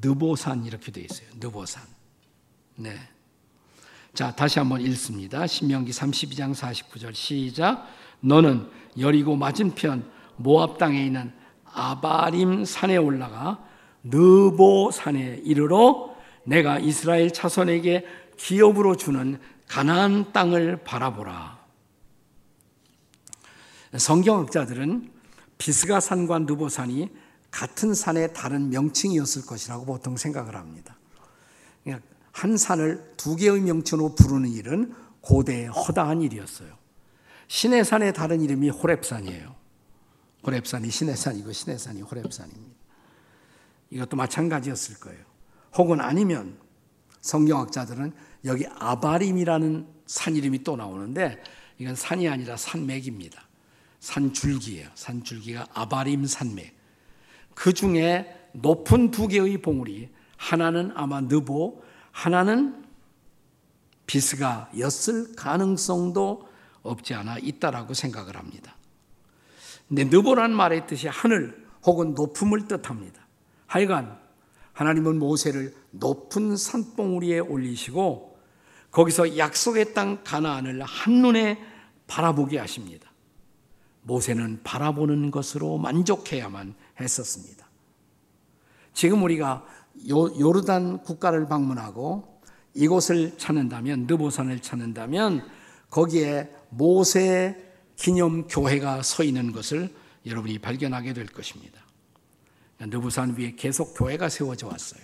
느보산 0.00 0.64
이렇게 0.64 0.90
되어 0.90 1.04
있어요. 1.04 1.28
느보산. 1.38 1.82
네. 2.76 2.96
자, 4.14 4.30
다시 4.30 4.58
한번 4.58 4.82
읽습니다. 4.82 5.46
신명기 5.46 5.90
32장 5.90 6.54
49절 6.54 7.14
시작. 7.14 7.86
너는 8.20 8.68
여리고 8.98 9.36
맞은편 9.36 10.04
모압 10.36 10.76
땅에 10.76 11.02
있는 11.06 11.32
아바림 11.64 12.66
산에 12.66 12.98
올라가 12.98 13.64
느보 14.04 14.90
산에 14.90 15.40
이르러 15.44 16.14
내가 16.44 16.78
이스라엘 16.78 17.32
자손에게 17.32 18.04
기업으로 18.36 18.96
주는 18.96 19.40
가나안 19.66 20.32
땅을 20.32 20.84
바라보라. 20.84 21.58
성경학자들은 23.96 25.10
비스가 25.56 26.00
산과 26.00 26.40
느보 26.40 26.68
산이 26.68 27.08
같은 27.50 27.94
산의 27.94 28.34
다른 28.34 28.68
명칭이었을 28.68 29.46
것이라고 29.46 29.86
보통 29.86 30.18
생각을 30.18 30.54
합니다. 30.54 30.98
그러니까 31.82 32.11
한 32.32 32.56
산을 32.56 33.14
두 33.16 33.36
개의 33.36 33.60
명칭으로 33.60 34.14
부르는 34.14 34.50
일은 34.50 34.94
고대의 35.20 35.68
허다한 35.68 36.22
일이었어요. 36.22 36.76
신해산의 37.48 38.14
다른 38.14 38.40
이름이 38.40 38.70
호랩산이에요. 38.70 39.54
호랩산이 40.42 40.90
신해산이고 40.90 41.52
신해산이 41.52 42.02
호랩산입니다. 42.02 42.72
이것도 43.90 44.16
마찬가지였을 44.16 44.98
거예요. 45.00 45.20
혹은 45.76 46.00
아니면 46.00 46.58
성경학자들은 47.20 48.12
여기 48.46 48.66
아바림이라는 48.66 49.86
산 50.06 50.34
이름이 50.34 50.64
또 50.64 50.76
나오는데 50.76 51.42
이건 51.78 51.94
산이 51.94 52.28
아니라 52.28 52.56
산맥입니다. 52.56 53.40
산줄기예요. 54.00 54.88
산줄기가 54.94 55.68
아바림 55.72 56.26
산맥. 56.26 56.74
그 57.54 57.72
중에 57.72 58.48
높은 58.52 59.10
두 59.10 59.28
개의 59.28 59.58
봉우리 59.58 60.10
하나는 60.36 60.90
아마 60.94 61.20
느보 61.20 61.82
하나는 62.12 62.84
비스가 64.06 64.70
였을 64.78 65.34
가능성도 65.34 66.48
없지 66.82 67.14
않아 67.14 67.38
있다라고 67.38 67.94
생각을 67.94 68.36
합니다. 68.36 68.76
근데 69.88 70.04
느보란 70.04 70.52
말의 70.52 70.86
뜻이 70.86 71.08
하늘 71.08 71.66
혹은 71.84 72.14
높음을 72.14 72.68
뜻합니다. 72.68 73.26
하여간 73.66 74.18
하나님은 74.72 75.18
모세를 75.18 75.74
높은 75.90 76.56
산봉우리에 76.56 77.40
올리시고 77.40 78.38
거기서 78.90 79.38
약속의 79.38 79.94
땅 79.94 80.22
가나안을 80.22 80.82
한눈에 80.82 81.58
바라보게 82.06 82.58
하십니다. 82.58 83.10
모세는 84.02 84.60
바라보는 84.62 85.30
것으로 85.30 85.78
만족해야만 85.78 86.74
했었습니다. 87.00 87.66
지금 88.92 89.22
우리가 89.22 89.64
요르단 90.08 91.02
국가를 91.02 91.46
방문하고 91.46 92.40
이곳을 92.74 93.36
찾는다면 93.38 94.06
느보산을 94.06 94.60
찾는다면 94.60 95.46
거기에 95.90 96.50
모세 96.70 97.56
기념 97.96 98.46
교회가 98.48 99.02
서 99.02 99.22
있는 99.22 99.52
것을 99.52 99.94
여러분이 100.26 100.58
발견하게 100.58 101.12
될 101.12 101.26
것입니다. 101.26 101.80
느부산 102.80 103.36
위에 103.36 103.54
계속 103.56 103.94
교회가 103.94 104.28
세워져 104.28 104.66
왔어요. 104.68 105.02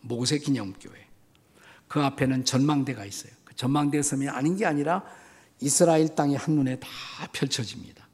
모세 0.00 0.38
기념 0.38 0.74
교회. 0.74 1.06
그 1.88 2.00
앞에는 2.02 2.44
전망대가 2.44 3.04
있어요. 3.04 3.32
그 3.44 3.54
전망대 3.54 4.02
섬이 4.02 4.28
아닌 4.28 4.56
게 4.56 4.66
아니라 4.66 5.02
이스라엘 5.60 6.14
땅이 6.14 6.36
한눈에 6.36 6.80
다 6.80 6.88
펼쳐집니다. 7.32 8.06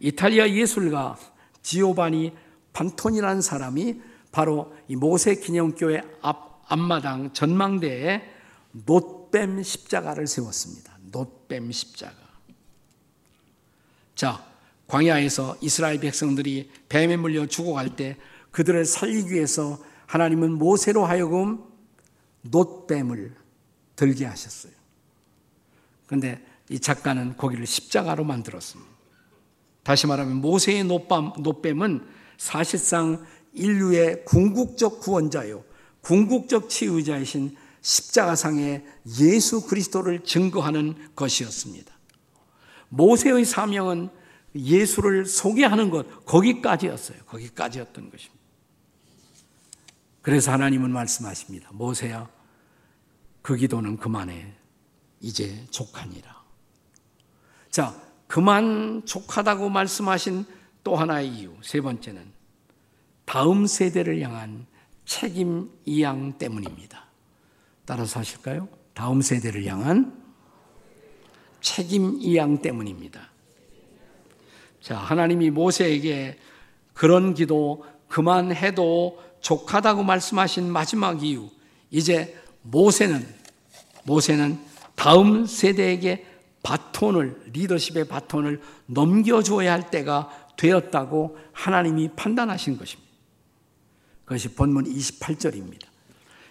이탈리아 0.00 0.48
예술가 0.50 1.16
지오바니 1.62 2.32
판톤이라는 2.72 3.40
사람이 3.40 4.00
바로 4.36 4.70
이 4.86 4.96
모세 4.96 5.34
기념교회 5.36 6.02
앞 6.20 6.62
앞마당 6.68 7.32
전망대에 7.32 8.20
놋뱀 8.84 9.62
십자가를 9.62 10.26
세웠습니다. 10.26 10.98
놋뱀 11.10 11.72
십자가. 11.72 12.14
자, 14.14 14.44
광야에서 14.88 15.56
이스라엘 15.62 16.00
백성들이 16.00 16.70
뱀에 16.90 17.16
물려 17.16 17.46
죽어갈 17.46 17.96
때 17.96 18.18
그들을 18.50 18.84
살리기 18.84 19.30
위해서 19.30 19.78
하나님은 20.04 20.52
모세로 20.58 21.06
하여금 21.06 21.64
놋뱀을 22.42 23.34
들게 23.94 24.26
하셨어요. 24.26 24.72
그런데 26.04 26.44
이 26.68 26.78
작가는 26.78 27.38
거기를 27.38 27.64
십자가로 27.64 28.24
만들었습니다. 28.24 28.90
다시 29.82 30.06
말하면 30.06 30.42
모세의 30.42 30.84
놋뱀, 30.84 31.32
놋뱀은 31.38 32.06
사실상 32.36 33.24
인류의 33.56 34.24
궁극적 34.24 35.00
구원자요, 35.00 35.64
궁극적 36.02 36.68
치유자이신 36.68 37.56
십자가상의 37.80 38.84
예수 39.20 39.66
그리스도를 39.66 40.24
증거하는 40.24 40.94
것이었습니다. 41.16 41.92
모세의 42.88 43.44
사명은 43.44 44.10
예수를 44.54 45.26
소개하는 45.26 45.90
것, 45.90 46.24
거기까지였어요. 46.24 47.18
거기까지였던 47.26 48.10
것입니다. 48.10 48.36
그래서 50.22 50.52
하나님은 50.52 50.90
말씀하십니다. 50.90 51.70
모세야, 51.72 52.28
그 53.42 53.56
기도는 53.56 53.96
그만해. 53.96 54.54
이제 55.20 55.64
족하니라. 55.70 56.42
자, 57.70 58.00
그만 58.26 59.04
족하다고 59.04 59.68
말씀하신 59.68 60.44
또 60.82 60.96
하나의 60.96 61.28
이유, 61.28 61.54
세 61.62 61.80
번째는 61.80 62.35
다음 63.26 63.66
세대를 63.66 64.20
향한 64.22 64.66
책임 65.04 65.70
이양 65.84 66.38
때문입니다. 66.38 67.04
따라서 67.84 68.20
하실까요? 68.20 68.68
다음 68.94 69.20
세대를 69.20 69.66
향한 69.66 70.20
책임 71.60 72.16
이양 72.20 72.62
때문입니다. 72.62 73.30
자, 74.80 74.96
하나님이 74.96 75.50
모세에게 75.50 76.38
그런 76.94 77.34
기도 77.34 77.84
그만해도 78.08 79.20
족하다고 79.40 80.04
말씀하신 80.04 80.70
마지막 80.70 81.22
이유. 81.22 81.50
이제 81.90 82.40
모세는 82.62 83.26
모세는 84.04 84.58
다음 84.94 85.46
세대에게 85.46 86.26
바톤을 86.62 87.50
리더십의 87.52 88.08
바톤을 88.08 88.60
넘겨줘야 88.86 89.72
할 89.72 89.90
때가 89.90 90.30
되었다고 90.56 91.36
하나님이 91.52 92.10
판단하신 92.16 92.78
것입니다. 92.78 93.05
그것이 94.26 94.54
본문 94.54 94.84
28절입니다. 94.84 95.86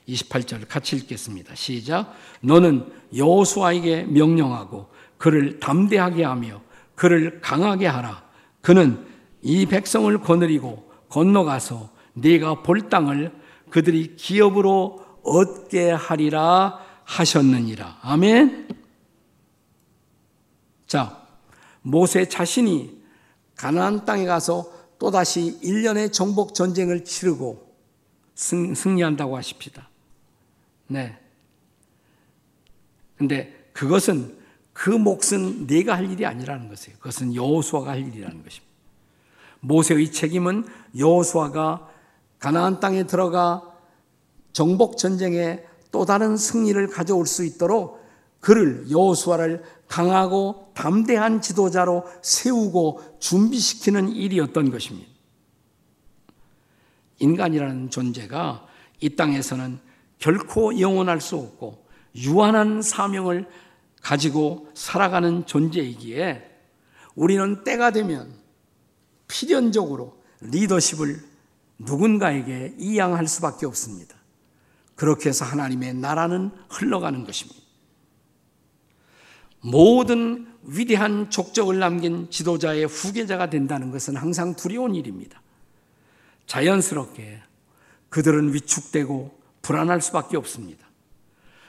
28절 0.08 0.68
같이 0.68 0.96
읽겠습니다. 0.96 1.54
시작. 1.56 2.16
너는 2.42 2.92
여호수아에게 3.16 4.04
명령하고 4.04 4.88
그를 5.18 5.60
담대하게 5.60 6.24
하며 6.24 6.62
그를 6.96 7.42
강하게 7.42 7.88
하라. 7.88 8.24
그는 8.62 9.06
이 9.42 9.66
백성을 9.66 10.18
거느리고 10.20 10.90
건너가서 11.10 11.90
네가 12.14 12.64
볼 12.64 12.90
땅을 12.90 13.32
그들이 13.70 14.16
기업으로 14.16 15.04
얻게 15.24 15.92
하리라 15.92 16.80
하셨느니라. 17.04 18.00
아멘. 18.02 18.70
자, 20.88 21.28
모세 21.82 22.28
자신이 22.28 23.04
가나안 23.56 24.06
땅에 24.06 24.26
가서 24.26 24.72
또다시 24.98 25.60
1년의 25.62 26.14
정복 26.14 26.54
전쟁을 26.54 27.04
치르고 27.04 27.65
승, 28.36 28.76
승리한다고 28.76 29.36
하십시다. 29.38 29.90
네. 30.88 31.18
근데 33.18 33.70
그것은 33.74 34.38
그 34.74 34.90
몫은 34.90 35.68
내가 35.68 35.96
할 35.96 36.12
일이 36.12 36.26
아니라는 36.26 36.68
것이에요. 36.68 36.98
그것은 36.98 37.34
여호수아가 37.34 37.92
할 37.92 38.00
일이라는 38.00 38.44
것입니다. 38.44 38.76
모세의 39.62 40.12
책임은 40.12 40.66
여호수아가 40.98 41.90
가나안 42.40 42.80
땅에 42.80 43.08
들어가 43.08 43.64
정복 44.52 44.98
전쟁에 44.98 45.64
또 45.92 46.06
다른 46.06 46.38
승리를 46.38 46.88
가져올 46.88 47.26
수 47.26 47.46
있도록 47.46 48.04
그를 48.42 48.86
여호수아를 48.92 49.64
강하고 49.88 50.72
담대한 50.76 51.42
지도자로 51.42 52.06
세우고 52.22 53.18
준비시키는 53.20 54.10
일이었던 54.10 54.72
것입니다. 54.72 55.15
인간이라는 57.20 57.90
존재가 57.90 58.68
이 59.02 59.16
땅에서는 59.16 59.80
결코 60.20 60.80
영원할 60.80 61.22
수 61.22 61.36
없고 61.36 61.86
유한한 62.16 62.82
사명을 62.82 63.48
가지고 64.02 64.70
살아가는 64.74 65.46
존재이기에 65.46 66.44
우리는 67.16 67.64
때가 67.64 67.92
되면 67.92 68.34
필연적으로 69.28 70.22
리더십을 70.42 71.24
누군가에게 71.80 72.76
이양할 72.78 73.28
수밖에 73.28 73.66
없습니다. 73.66 74.16
그렇게 74.96 75.30
해서 75.30 75.44
하나님의 75.44 75.96
나라는 75.96 76.52
흘러가는 76.70 77.26
것입니다. 77.26 77.60
모든 79.62 80.48
위대한 80.64 81.30
족적을 81.30 81.80
남긴 81.80 82.30
지도자의 82.30 82.86
후계자가 82.86 83.50
된다는 83.50 83.92
것은 83.92 84.16
항상 84.16 84.56
두려운 84.56 84.96
일입니다. 84.96 85.42
자연스럽게 86.48 87.42
그들은 88.10 88.54
위축되고 88.54 89.38
불안할 89.62 90.02
수밖에 90.02 90.38
없습니다. 90.38 90.86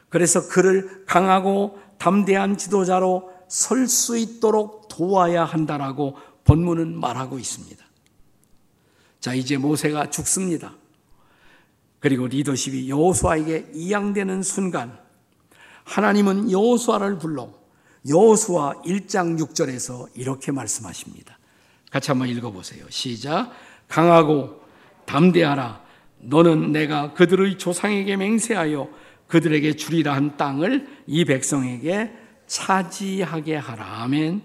그래서 0.09 0.49
그를 0.49 1.05
강하고 1.07 1.81
담대한 1.99 2.57
지도자로 2.57 3.33
설 3.49 3.87
수 3.89 4.19
있도록 4.19 4.89
도와야 4.89 5.45
한다라고 5.45 6.17
본문은 6.45 6.99
말하고 6.99 7.39
있습니다. 7.39 7.85
자, 9.21 9.35
이제 9.35 9.57
모세가 9.57 10.11
죽습니다. 10.11 10.75
그리고 12.01 12.27
리더십이 12.27 12.89
여호수아에게 12.91 13.71
이양되는 13.75 14.43
순간 14.43 14.99
하나님은 15.85 16.51
여호수아를 16.51 17.19
불러 17.19 17.53
여호수아 18.09 18.83
1장 18.83 19.39
6절에서 19.41 20.09
이렇게 20.15 20.53
말씀하십니다. 20.53 21.39
같이 21.91 22.11
한번 22.11 22.29
읽어 22.29 22.51
보세요. 22.51 22.85
시작. 22.91 23.51
강하고 23.89 24.61
담대하라. 25.17 25.83
너는 26.19 26.73
내가 26.73 27.15
그들의 27.15 27.57
조상에게 27.57 28.17
맹세하여 28.17 28.89
그들에게 29.29 29.75
주리라 29.77 30.15
한 30.15 30.37
땅을 30.37 31.05
이 31.07 31.25
백성에게 31.25 32.13
차지하게 32.47 33.57
하라. 33.57 34.03
아멘. 34.03 34.43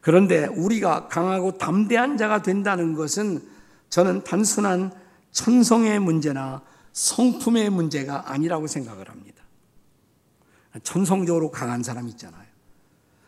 그런데 0.00 0.46
우리가 0.46 1.06
강하고 1.06 1.56
담대한 1.56 2.16
자가 2.16 2.42
된다는 2.42 2.94
것은 2.94 3.40
저는 3.88 4.24
단순한 4.24 4.92
천성의 5.30 6.00
문제나 6.00 6.62
성품의 6.92 7.70
문제가 7.70 8.32
아니라고 8.32 8.66
생각을 8.66 9.08
합니다. 9.08 9.44
천성적으로 10.82 11.52
강한 11.52 11.84
사람이 11.84 12.10
있잖아요. 12.10 12.46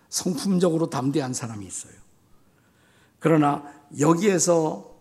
성품적으로 0.08 0.90
담대한 0.90 1.32
사람이 1.32 1.64
있어요. 1.64 1.94
그러나 3.20 3.62
여기에서 4.00 4.93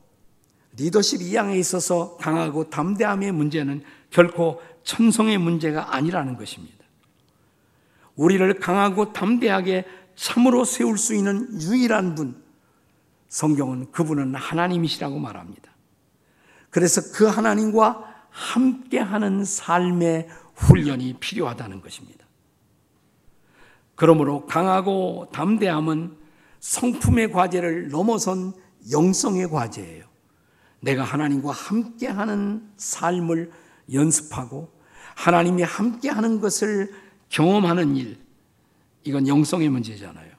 리더십 0.78 1.22
이양에 1.22 1.58
있어서 1.58 2.18
강하고 2.18 2.70
담대함의 2.70 3.32
문제는 3.32 3.84
결코 4.10 4.62
천성의 4.84 5.38
문제가 5.38 5.96
아니라는 5.96 6.38
것입니다. 6.38 6.84
우리를 8.16 8.60
강하고 8.60 9.14
담대하게 9.14 9.86
참으로 10.16 10.66
세울 10.66 10.98
수 10.98 11.16
있는 11.16 11.62
유일한 11.62 12.16
분, 12.16 12.42
성경은 13.30 13.92
그분은 13.92 14.36
하나님이시라고 14.36 15.18
말합니다. 15.18 15.72
그래서 16.70 17.02
그 17.14 17.26
하나님과 17.26 18.28
함께하는 18.30 19.46
삶의 19.46 20.28
훈련이 20.56 21.16
필요하다는 21.20 21.82
것입니다. 21.82 22.26
그러므로 23.96 24.46
강하고 24.46 25.30
담대함은 25.32 26.18
성품의 26.60 27.32
과제를 27.32 27.90
넘어선 27.90 28.54
영성의 28.92 29.50
과제예요. 29.50 30.13
내가 30.84 31.04
하나님과 31.04 31.52
함께하는 31.52 32.70
삶을 32.76 33.52
연습하고 33.92 34.70
하나님이 35.16 35.64
함께하는 35.64 36.42
것을 36.42 36.94
경험하는 37.30 37.96
일, 37.96 38.18
이건 39.06 39.28
영성의 39.28 39.70
문제잖아요. 39.70 40.32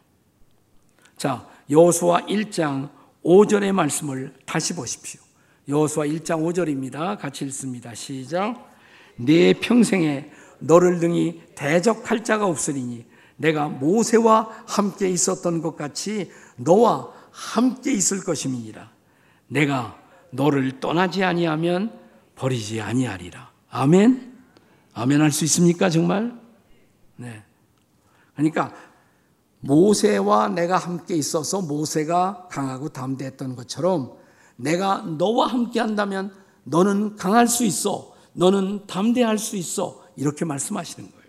자, 1.17 1.49
여호수아 1.71 2.27
1장 2.27 2.91
5절의 3.25 3.73
말씀을 3.73 4.35
다시 4.45 4.75
보십시오. 4.75 5.21
여호수아 5.67 6.05
1장 6.05 6.45
5절입니다. 6.45 7.19
같이 7.19 7.47
읽습니다. 7.47 7.95
시작. 7.95 8.71
내 9.17 9.55
평생에 9.55 10.31
너를 10.59 10.99
등이 10.99 11.41
대적할 11.55 12.23
자가 12.23 12.47
없으리니 12.47 13.07
내가 13.37 13.69
모세와 13.69 14.51
함께 14.67 15.09
있었던 15.09 15.63
것 15.63 15.75
같이 15.75 16.31
너와 16.57 17.11
함께 17.31 17.93
있을 17.93 18.23
것임이니라. 18.23 18.91
내가 19.49 20.04
너를 20.35 20.81
떠나지 20.81 21.23
아니하면 21.23 21.97
버리지 22.35 22.81
아니하리라. 22.81 23.51
아멘. 23.71 24.35
아멘 24.93 25.21
할 25.21 25.31
수 25.31 25.45
있습니까, 25.45 25.91
정말? 25.91 26.39
네. 27.17 27.43
그러니까 28.35 28.73
모세와 29.61 30.49
내가 30.49 30.77
함께 30.77 31.15
있어서 31.15 31.63
모세가 31.63 32.49
강하고 32.51 32.89
담대했던 32.89 33.57
것처럼 33.57 34.17
내가 34.57 34.99
너와 35.03 35.47
함께 35.47 35.81
한다면 35.81 36.35
너는 36.65 37.17
강할 37.17 37.47
수 37.47 37.65
있어. 37.65 38.13
너는 38.33 38.87
담대할 38.87 39.39
수 39.39 39.57
있어. 39.57 40.05
이렇게 40.17 40.45
말씀하시는 40.45 41.11
거예요. 41.11 41.25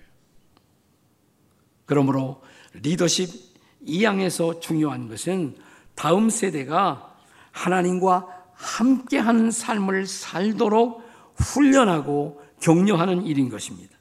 그러므로 1.86 2.42
리더십 2.74 3.56
이양에서 3.82 4.60
중요한 4.60 5.08
것은 5.08 5.56
다음 5.94 6.30
세대가 6.30 7.16
하나님과 7.52 8.35
함께하는 8.56 9.52
삶을 9.52 10.08
살도록 10.08 11.04
훈련하고 11.36 12.42
격려하는 12.62 13.26
일인 13.26 13.50
것입니다. 13.50 13.96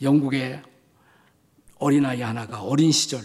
영국의 0.00 0.62
어린아이 1.78 2.22
하나가 2.22 2.62
어린 2.62 2.92
시절 2.92 3.22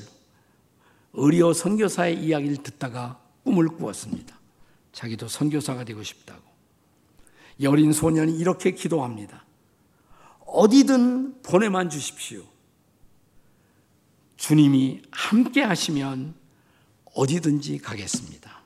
의리어 1.14 1.54
선교사의 1.54 2.24
이야기를 2.24 2.58
듣다가 2.58 3.20
꿈을 3.44 3.68
꾸었습니다. 3.68 4.40
자기도 4.92 5.28
선교사가 5.28 5.84
되고 5.84 6.02
싶다고. 6.02 6.42
이 7.58 7.68
어린 7.68 7.92
소년이 7.92 8.36
이렇게 8.38 8.72
기도합니다. 8.72 9.46
어디든 10.46 11.42
보내만 11.42 11.90
주십시오. 11.90 12.44
주님이 14.38 15.02
함께 15.12 15.62
하시면 15.62 16.36
어디든지 17.14 17.80
가겠습니다. 17.80 18.63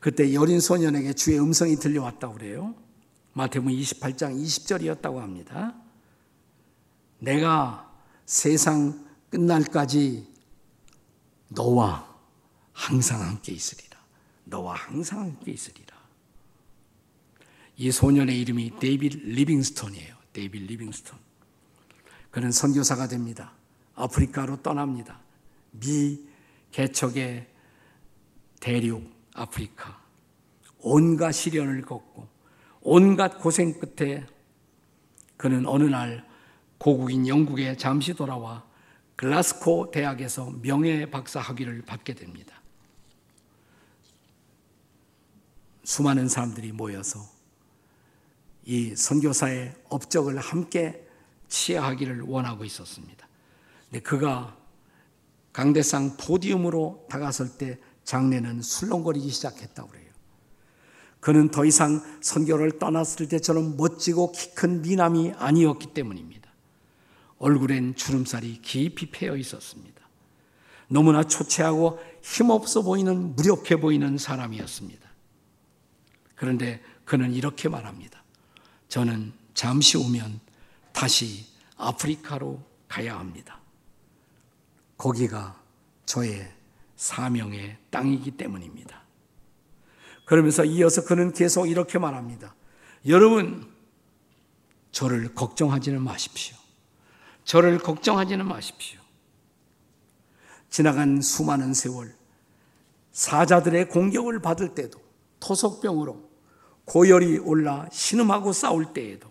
그때 0.00 0.32
여린 0.34 0.60
소년에게 0.60 1.12
주의 1.12 1.40
음성이 1.40 1.76
들려왔다고 1.76 2.34
그래요. 2.34 2.74
마태복음 3.32 3.72
28장 3.72 4.40
20절이었다고 4.42 5.16
합니다. 5.16 5.74
내가 7.18 7.92
세상 8.26 9.06
끝날까지 9.30 10.26
너와 11.48 12.16
항상 12.72 13.22
함께 13.22 13.52
있으리라. 13.52 13.98
너와 14.44 14.74
항상 14.74 15.20
함께 15.20 15.52
있으리라. 15.52 15.96
이 17.76 17.90
소년의 17.90 18.40
이름이 18.40 18.78
데이빗 18.80 19.18
리빙스톤이에요. 19.24 20.16
데이빗 20.32 20.62
리빙스톤. 20.62 21.18
그는 22.30 22.52
선교사가 22.52 23.08
됩니다. 23.08 23.52
아프리카로 23.94 24.62
떠납니다. 24.62 25.20
미 25.72 26.20
개척의 26.70 27.48
대륙 28.60 29.17
아프리카. 29.38 30.00
온갖 30.80 31.32
시련을 31.32 31.82
겪고 31.82 32.28
온갖 32.80 33.40
고생 33.40 33.78
끝에 33.78 34.26
그는 35.36 35.66
어느 35.66 35.84
날 35.84 36.26
고국인 36.78 37.26
영국에 37.26 37.76
잠시 37.76 38.14
돌아와 38.14 38.64
글라스코 39.16 39.90
대학에서 39.90 40.52
명예 40.62 41.10
박사 41.10 41.40
학위를 41.40 41.82
받게 41.82 42.14
됩니다. 42.14 42.62
수많은 45.82 46.28
사람들이 46.28 46.70
모여서 46.72 47.20
이 48.64 48.94
선교사의 48.94 49.74
업적을 49.88 50.38
함께 50.38 51.08
치하하기를 51.48 52.22
원하고 52.22 52.64
있었습니다. 52.64 53.26
근데 53.86 54.00
그가 54.00 54.56
강대상 55.52 56.16
포디움으로 56.18 57.06
다가설 57.10 57.56
때 57.56 57.80
장례는 58.08 58.62
술렁거리기 58.62 59.28
시작했다고 59.28 59.90
그래요. 59.90 60.10
그는 61.20 61.50
더 61.50 61.66
이상 61.66 62.02
선교를 62.22 62.78
떠났을 62.78 63.28
때처럼 63.28 63.76
멋지고 63.76 64.32
키 64.32 64.54
큰 64.54 64.80
미남이 64.80 65.34
아니었기 65.36 65.88
때문입니다. 65.92 66.50
얼굴엔 67.36 67.96
주름살이 67.96 68.62
깊이 68.62 69.10
패여 69.10 69.36
있었습니다. 69.36 70.08
너무나 70.88 71.22
초췌하고 71.22 71.98
힘없어 72.22 72.80
보이는 72.80 73.36
무력해 73.36 73.76
보이는 73.78 74.16
사람이었습니다. 74.16 75.06
그런데 76.34 76.82
그는 77.04 77.34
이렇게 77.34 77.68
말합니다. 77.68 78.24
저는 78.88 79.34
잠시 79.52 79.98
오면 79.98 80.40
다시 80.94 81.44
아프리카로 81.76 82.62
가야 82.88 83.18
합니다. 83.18 83.60
거기가 84.96 85.60
저의 86.06 86.57
사명의 86.98 87.78
땅이기 87.90 88.32
때문입니다. 88.32 89.02
그러면서 90.26 90.64
이어서 90.64 91.04
그는 91.04 91.32
계속 91.32 91.66
이렇게 91.66 91.98
말합니다. 91.98 92.54
여러분, 93.06 93.72
저를 94.90 95.32
걱정하지는 95.34 96.02
마십시오. 96.02 96.56
저를 97.44 97.78
걱정하지는 97.78 98.46
마십시오. 98.46 99.00
지나간 100.68 101.22
수많은 101.22 101.72
세월, 101.72 102.14
사자들의 103.12 103.88
공격을 103.88 104.42
받을 104.42 104.74
때도, 104.74 105.00
토속병으로 105.40 106.28
고열이 106.84 107.38
올라 107.38 107.88
신음하고 107.92 108.52
싸울 108.52 108.92
때에도, 108.92 109.30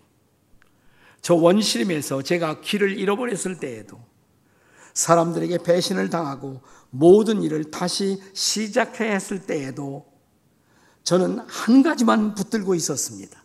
저 1.20 1.34
원시림에서 1.34 2.22
제가 2.22 2.62
길을 2.62 2.98
잃어버렸을 2.98 3.60
때에도, 3.60 4.00
사람들에게 4.94 5.58
배신을 5.58 6.10
당하고 6.10 6.60
모든 6.90 7.42
일을 7.42 7.70
다시 7.70 8.20
시작해야 8.34 9.12
했을 9.12 9.46
때에도 9.46 10.06
저는 11.04 11.38
한 11.40 11.82
가지만 11.82 12.34
붙들고 12.34 12.74
있었습니다. 12.74 13.42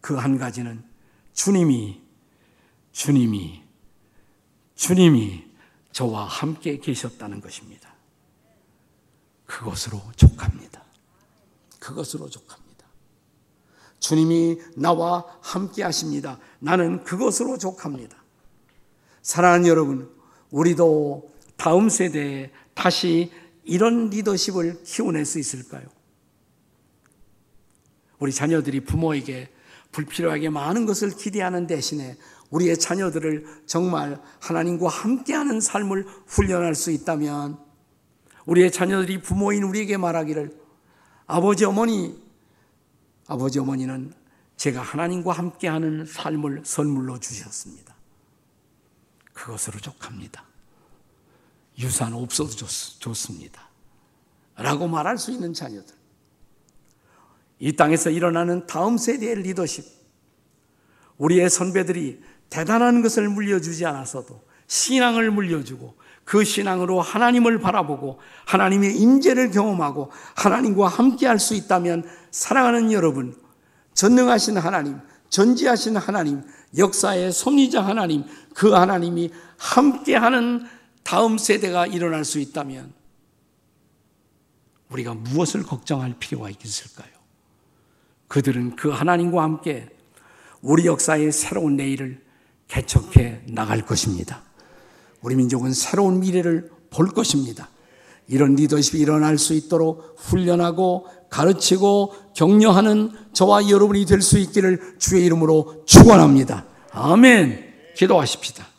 그 0.00 0.16
한 0.16 0.38
가지는 0.38 0.84
주님이, 1.32 2.00
주님이, 2.92 3.62
주님이 4.76 5.44
저와 5.92 6.24
함께 6.24 6.78
계셨다는 6.78 7.40
것입니다. 7.40 7.94
그것으로 9.46 10.00
족합니다. 10.16 10.82
그것으로 11.80 12.30
족합니다. 12.30 12.86
주님이 13.98 14.60
나와 14.76 15.24
함께 15.40 15.82
하십니다. 15.82 16.38
나는 16.60 17.02
그것으로 17.02 17.58
족합니다. 17.58 18.16
사랑하는 19.22 19.66
여러분, 19.66 20.14
우리도 20.50 21.35
다음 21.56 21.88
세대에 21.88 22.50
다시 22.74 23.32
이런 23.64 24.10
리더십을 24.10 24.82
키워낼 24.84 25.24
수 25.24 25.38
있을까요? 25.38 25.84
우리 28.18 28.32
자녀들이 28.32 28.80
부모에게 28.80 29.50
불필요하게 29.92 30.50
많은 30.50 30.86
것을 30.86 31.16
기대하는 31.16 31.66
대신에 31.66 32.16
우리의 32.50 32.78
자녀들을 32.78 33.62
정말 33.66 34.20
하나님과 34.40 34.88
함께하는 34.88 35.60
삶을 35.60 36.06
훈련할 36.26 36.74
수 36.74 36.90
있다면 36.90 37.58
우리의 38.46 38.70
자녀들이 38.70 39.20
부모인 39.20 39.64
우리에게 39.64 39.96
말하기를 39.96 40.56
아버지 41.26 41.64
어머니 41.64 42.22
아버지 43.26 43.58
어머니는 43.58 44.12
제가 44.56 44.80
하나님과 44.80 45.32
함께하는 45.32 46.06
삶을 46.06 46.62
선물로 46.64 47.18
주셨습니다. 47.18 47.94
그것으로 49.32 49.80
족합니다. 49.80 50.44
유산 51.78 52.14
없어도 52.14 52.50
좋, 52.50 52.66
좋습니다. 52.98 53.68
라고 54.56 54.88
말할 54.88 55.18
수 55.18 55.30
있는 55.30 55.52
자녀들. 55.52 55.94
이 57.58 57.74
땅에서 57.74 58.10
일어나는 58.10 58.66
다음 58.66 58.96
세대의 58.96 59.42
리더십. 59.42 59.84
우리의 61.18 61.48
선배들이 61.48 62.22
대단한 62.50 63.02
것을 63.02 63.28
물려주지 63.28 63.86
않았어도 63.86 64.42
신앙을 64.66 65.30
물려주고 65.30 65.96
그 66.24 66.44
신앙으로 66.44 67.00
하나님을 67.00 67.60
바라보고 67.60 68.18
하나님의 68.46 68.96
임재를 68.96 69.50
경험하고 69.50 70.10
하나님과 70.34 70.88
함께 70.88 71.26
할 71.26 71.38
수 71.38 71.54
있다면 71.54 72.04
사랑하는 72.30 72.92
여러분, 72.92 73.36
전능하신 73.94 74.58
하나님, 74.58 74.98
전지하신 75.28 75.96
하나님, 75.96 76.42
역사의 76.76 77.32
섭리자 77.32 77.82
하나님, 77.82 78.24
그 78.54 78.72
하나님이 78.72 79.30
함께하는 79.58 80.66
다음 81.06 81.38
세대가 81.38 81.86
일어날 81.86 82.24
수 82.24 82.40
있다면 82.40 82.92
우리가 84.90 85.14
무엇을 85.14 85.62
걱정할 85.62 86.16
필요가 86.18 86.50
있을까요? 86.50 87.08
그들은 88.26 88.74
그 88.74 88.90
하나님과 88.90 89.40
함께 89.40 89.88
우리 90.62 90.84
역사의 90.84 91.30
새로운 91.30 91.76
내일을 91.76 92.24
개척해 92.66 93.42
나갈 93.46 93.86
것입니다. 93.86 94.42
우리 95.22 95.36
민족은 95.36 95.74
새로운 95.74 96.18
미래를 96.18 96.72
볼 96.90 97.06
것입니다. 97.06 97.68
이런 98.26 98.56
리더십이 98.56 99.00
일어날 99.00 99.38
수 99.38 99.54
있도록 99.54 100.16
훈련하고 100.18 101.06
가르치고 101.30 102.32
격려하는 102.34 103.12
저와 103.32 103.70
여러분이 103.70 104.06
될 104.06 104.20
수 104.20 104.38
있기를 104.40 104.96
주의 104.98 105.24
이름으로 105.24 105.84
축원합니다. 105.86 106.66
아멘. 106.90 107.92
기도하십시다. 107.94 108.75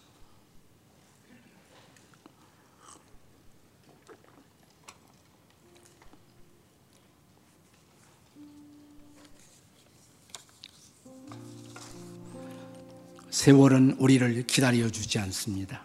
세월은 13.38 13.98
우리를 14.00 14.48
기다려 14.48 14.90
주지 14.90 15.20
않습니다. 15.20 15.84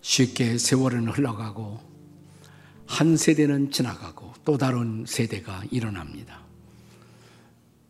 쉽게 0.00 0.58
세월은 0.58 1.08
흘러가고 1.08 1.80
한 2.86 3.16
세대는 3.16 3.72
지나가고 3.72 4.32
또 4.44 4.56
다른 4.56 5.04
세대가 5.08 5.64
일어납니다. 5.72 6.38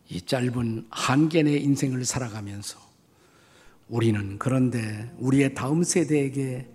이 0.08 0.22
짧은 0.22 0.86
한계의 0.88 1.62
인생을 1.62 2.06
살아가면서 2.06 2.78
우리는 3.90 4.38
그런데 4.38 5.14
우리의 5.18 5.54
다음 5.54 5.82
세대에게 5.82 6.66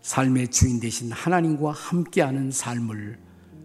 삶의 0.00 0.52
주인 0.52 0.78
되신 0.78 1.10
하나님과 1.10 1.72
함께하는 1.72 2.52
삶을 2.52 3.18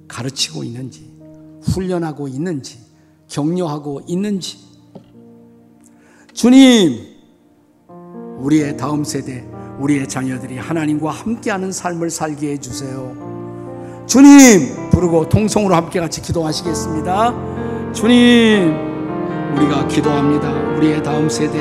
가르치고 0.08 0.64
있는지, 0.64 1.16
훈련하고 1.62 2.28
있는지, 2.28 2.80
격려하고 3.28 4.02
있는지, 4.08 4.67
주님, 6.38 7.04
우리의 8.38 8.78
다음 8.78 9.04
세대, 9.04 9.44
우리의 9.80 10.08
자녀들이 10.08 10.60
하나님과 10.60 11.10
함께하는 11.10 11.72
삶을 11.72 12.12
살게 12.12 12.52
해주세요. 12.52 14.06
주님, 14.06 14.92
부르고 14.92 15.30
통성으로 15.30 15.74
함께 15.74 16.00
같이 16.00 16.22
기도하시겠습니다. 16.22 17.34
주님, 17.92 18.72
우리가 19.56 19.88
기도합니다. 19.88 20.52
우리의 20.76 21.02
다음 21.02 21.28
세대, 21.28 21.58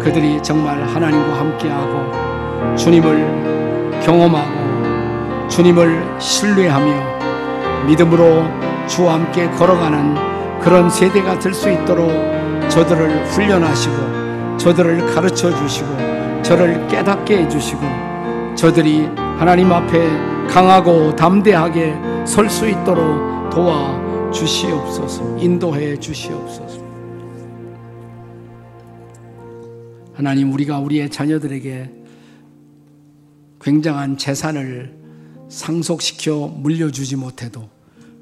그들이 0.00 0.40
정말 0.40 0.80
하나님과 0.84 1.40
함께하고 1.40 2.76
주님을 2.76 4.02
경험하고 4.04 5.48
주님을 5.48 6.20
신뢰하며 6.20 7.88
믿음으로 7.88 8.44
주와 8.86 9.14
함께 9.14 9.50
걸어가는 9.50 10.60
그런 10.60 10.88
세대가 10.88 11.40
될 11.40 11.52
수 11.52 11.68
있도록 11.68 12.39
저들을 12.70 13.26
훈련하시고 13.26 14.56
저들을 14.58 15.12
가르쳐 15.14 15.54
주시고 15.54 16.42
저를 16.42 16.86
깨닫게 16.86 17.38
해 17.38 17.48
주시고 17.48 17.80
저들이 18.56 19.06
하나님 19.38 19.72
앞에 19.72 20.08
강하고 20.48 21.14
담대하게 21.16 22.26
설 22.26 22.48
수 22.48 22.68
있도록 22.68 23.50
도와 23.50 24.30
주시옵소서. 24.32 25.38
인도해 25.38 25.98
주시옵소서. 25.98 26.80
하나님 30.14 30.52
우리가 30.52 30.78
우리의 30.78 31.10
자녀들에게 31.10 31.90
굉장한 33.60 34.16
재산을 34.16 34.94
상속시켜 35.48 36.46
물려주지 36.56 37.16
못해도 37.16 37.68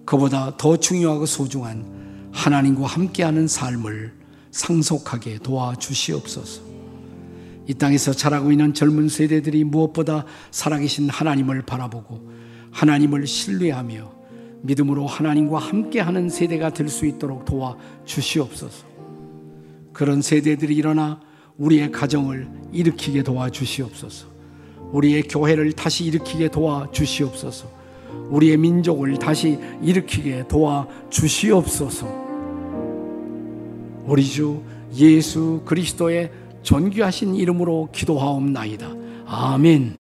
그보다 0.07 0.57
더 0.57 0.77
중요하고 0.77 1.27
소중한 1.27 2.31
하나님과 2.33 2.87
함께하는 2.87 3.49
삶을 3.49 4.18
상속하게 4.51 5.39
도와주시옵소서. 5.39 6.63
이 7.67 7.75
땅에서 7.75 8.13
자라고 8.13 8.51
있는 8.51 8.73
젊은 8.73 9.09
세대들이 9.09 9.65
무엇보다 9.65 10.25
살아계신 10.51 11.11
하나님을 11.11 11.63
바라보고 11.63 12.31
하나님을 12.71 13.27
신뢰하며 13.27 14.11
믿음으로 14.63 15.07
하나님과 15.07 15.59
함께하는 15.59 16.31
세대가 16.31 16.71
될 16.71 16.89
수 16.89 17.07
있도록 17.07 17.45
도와 17.45 17.77
주시옵소서. 18.05 18.87
그런 19.93 20.23
세대들이 20.23 20.75
일어나 20.77 21.21
우리의 21.59 21.93
가정을 21.93 22.49
일으키게 22.73 23.23
도와 23.23 23.51
주시옵소서. 23.51 24.27
우리의 24.93 25.25
교회를 25.25 25.73
다시 25.73 26.05
일으키게 26.05 26.49
도와 26.49 26.91
주시옵소서. 26.91 27.71
우리의 28.31 28.57
민족을 28.57 29.19
다시 29.19 29.59
일으키게 29.83 30.49
도와 30.49 30.87
주시옵소서. 31.11 32.28
우리 34.09 34.25
주 34.25 34.63
예수 34.95 35.61
그리스도의 35.67 36.33
존귀하신 36.63 37.35
이름으로 37.35 37.91
기도하옵나이다. 37.93 38.89
아멘. 39.27 39.98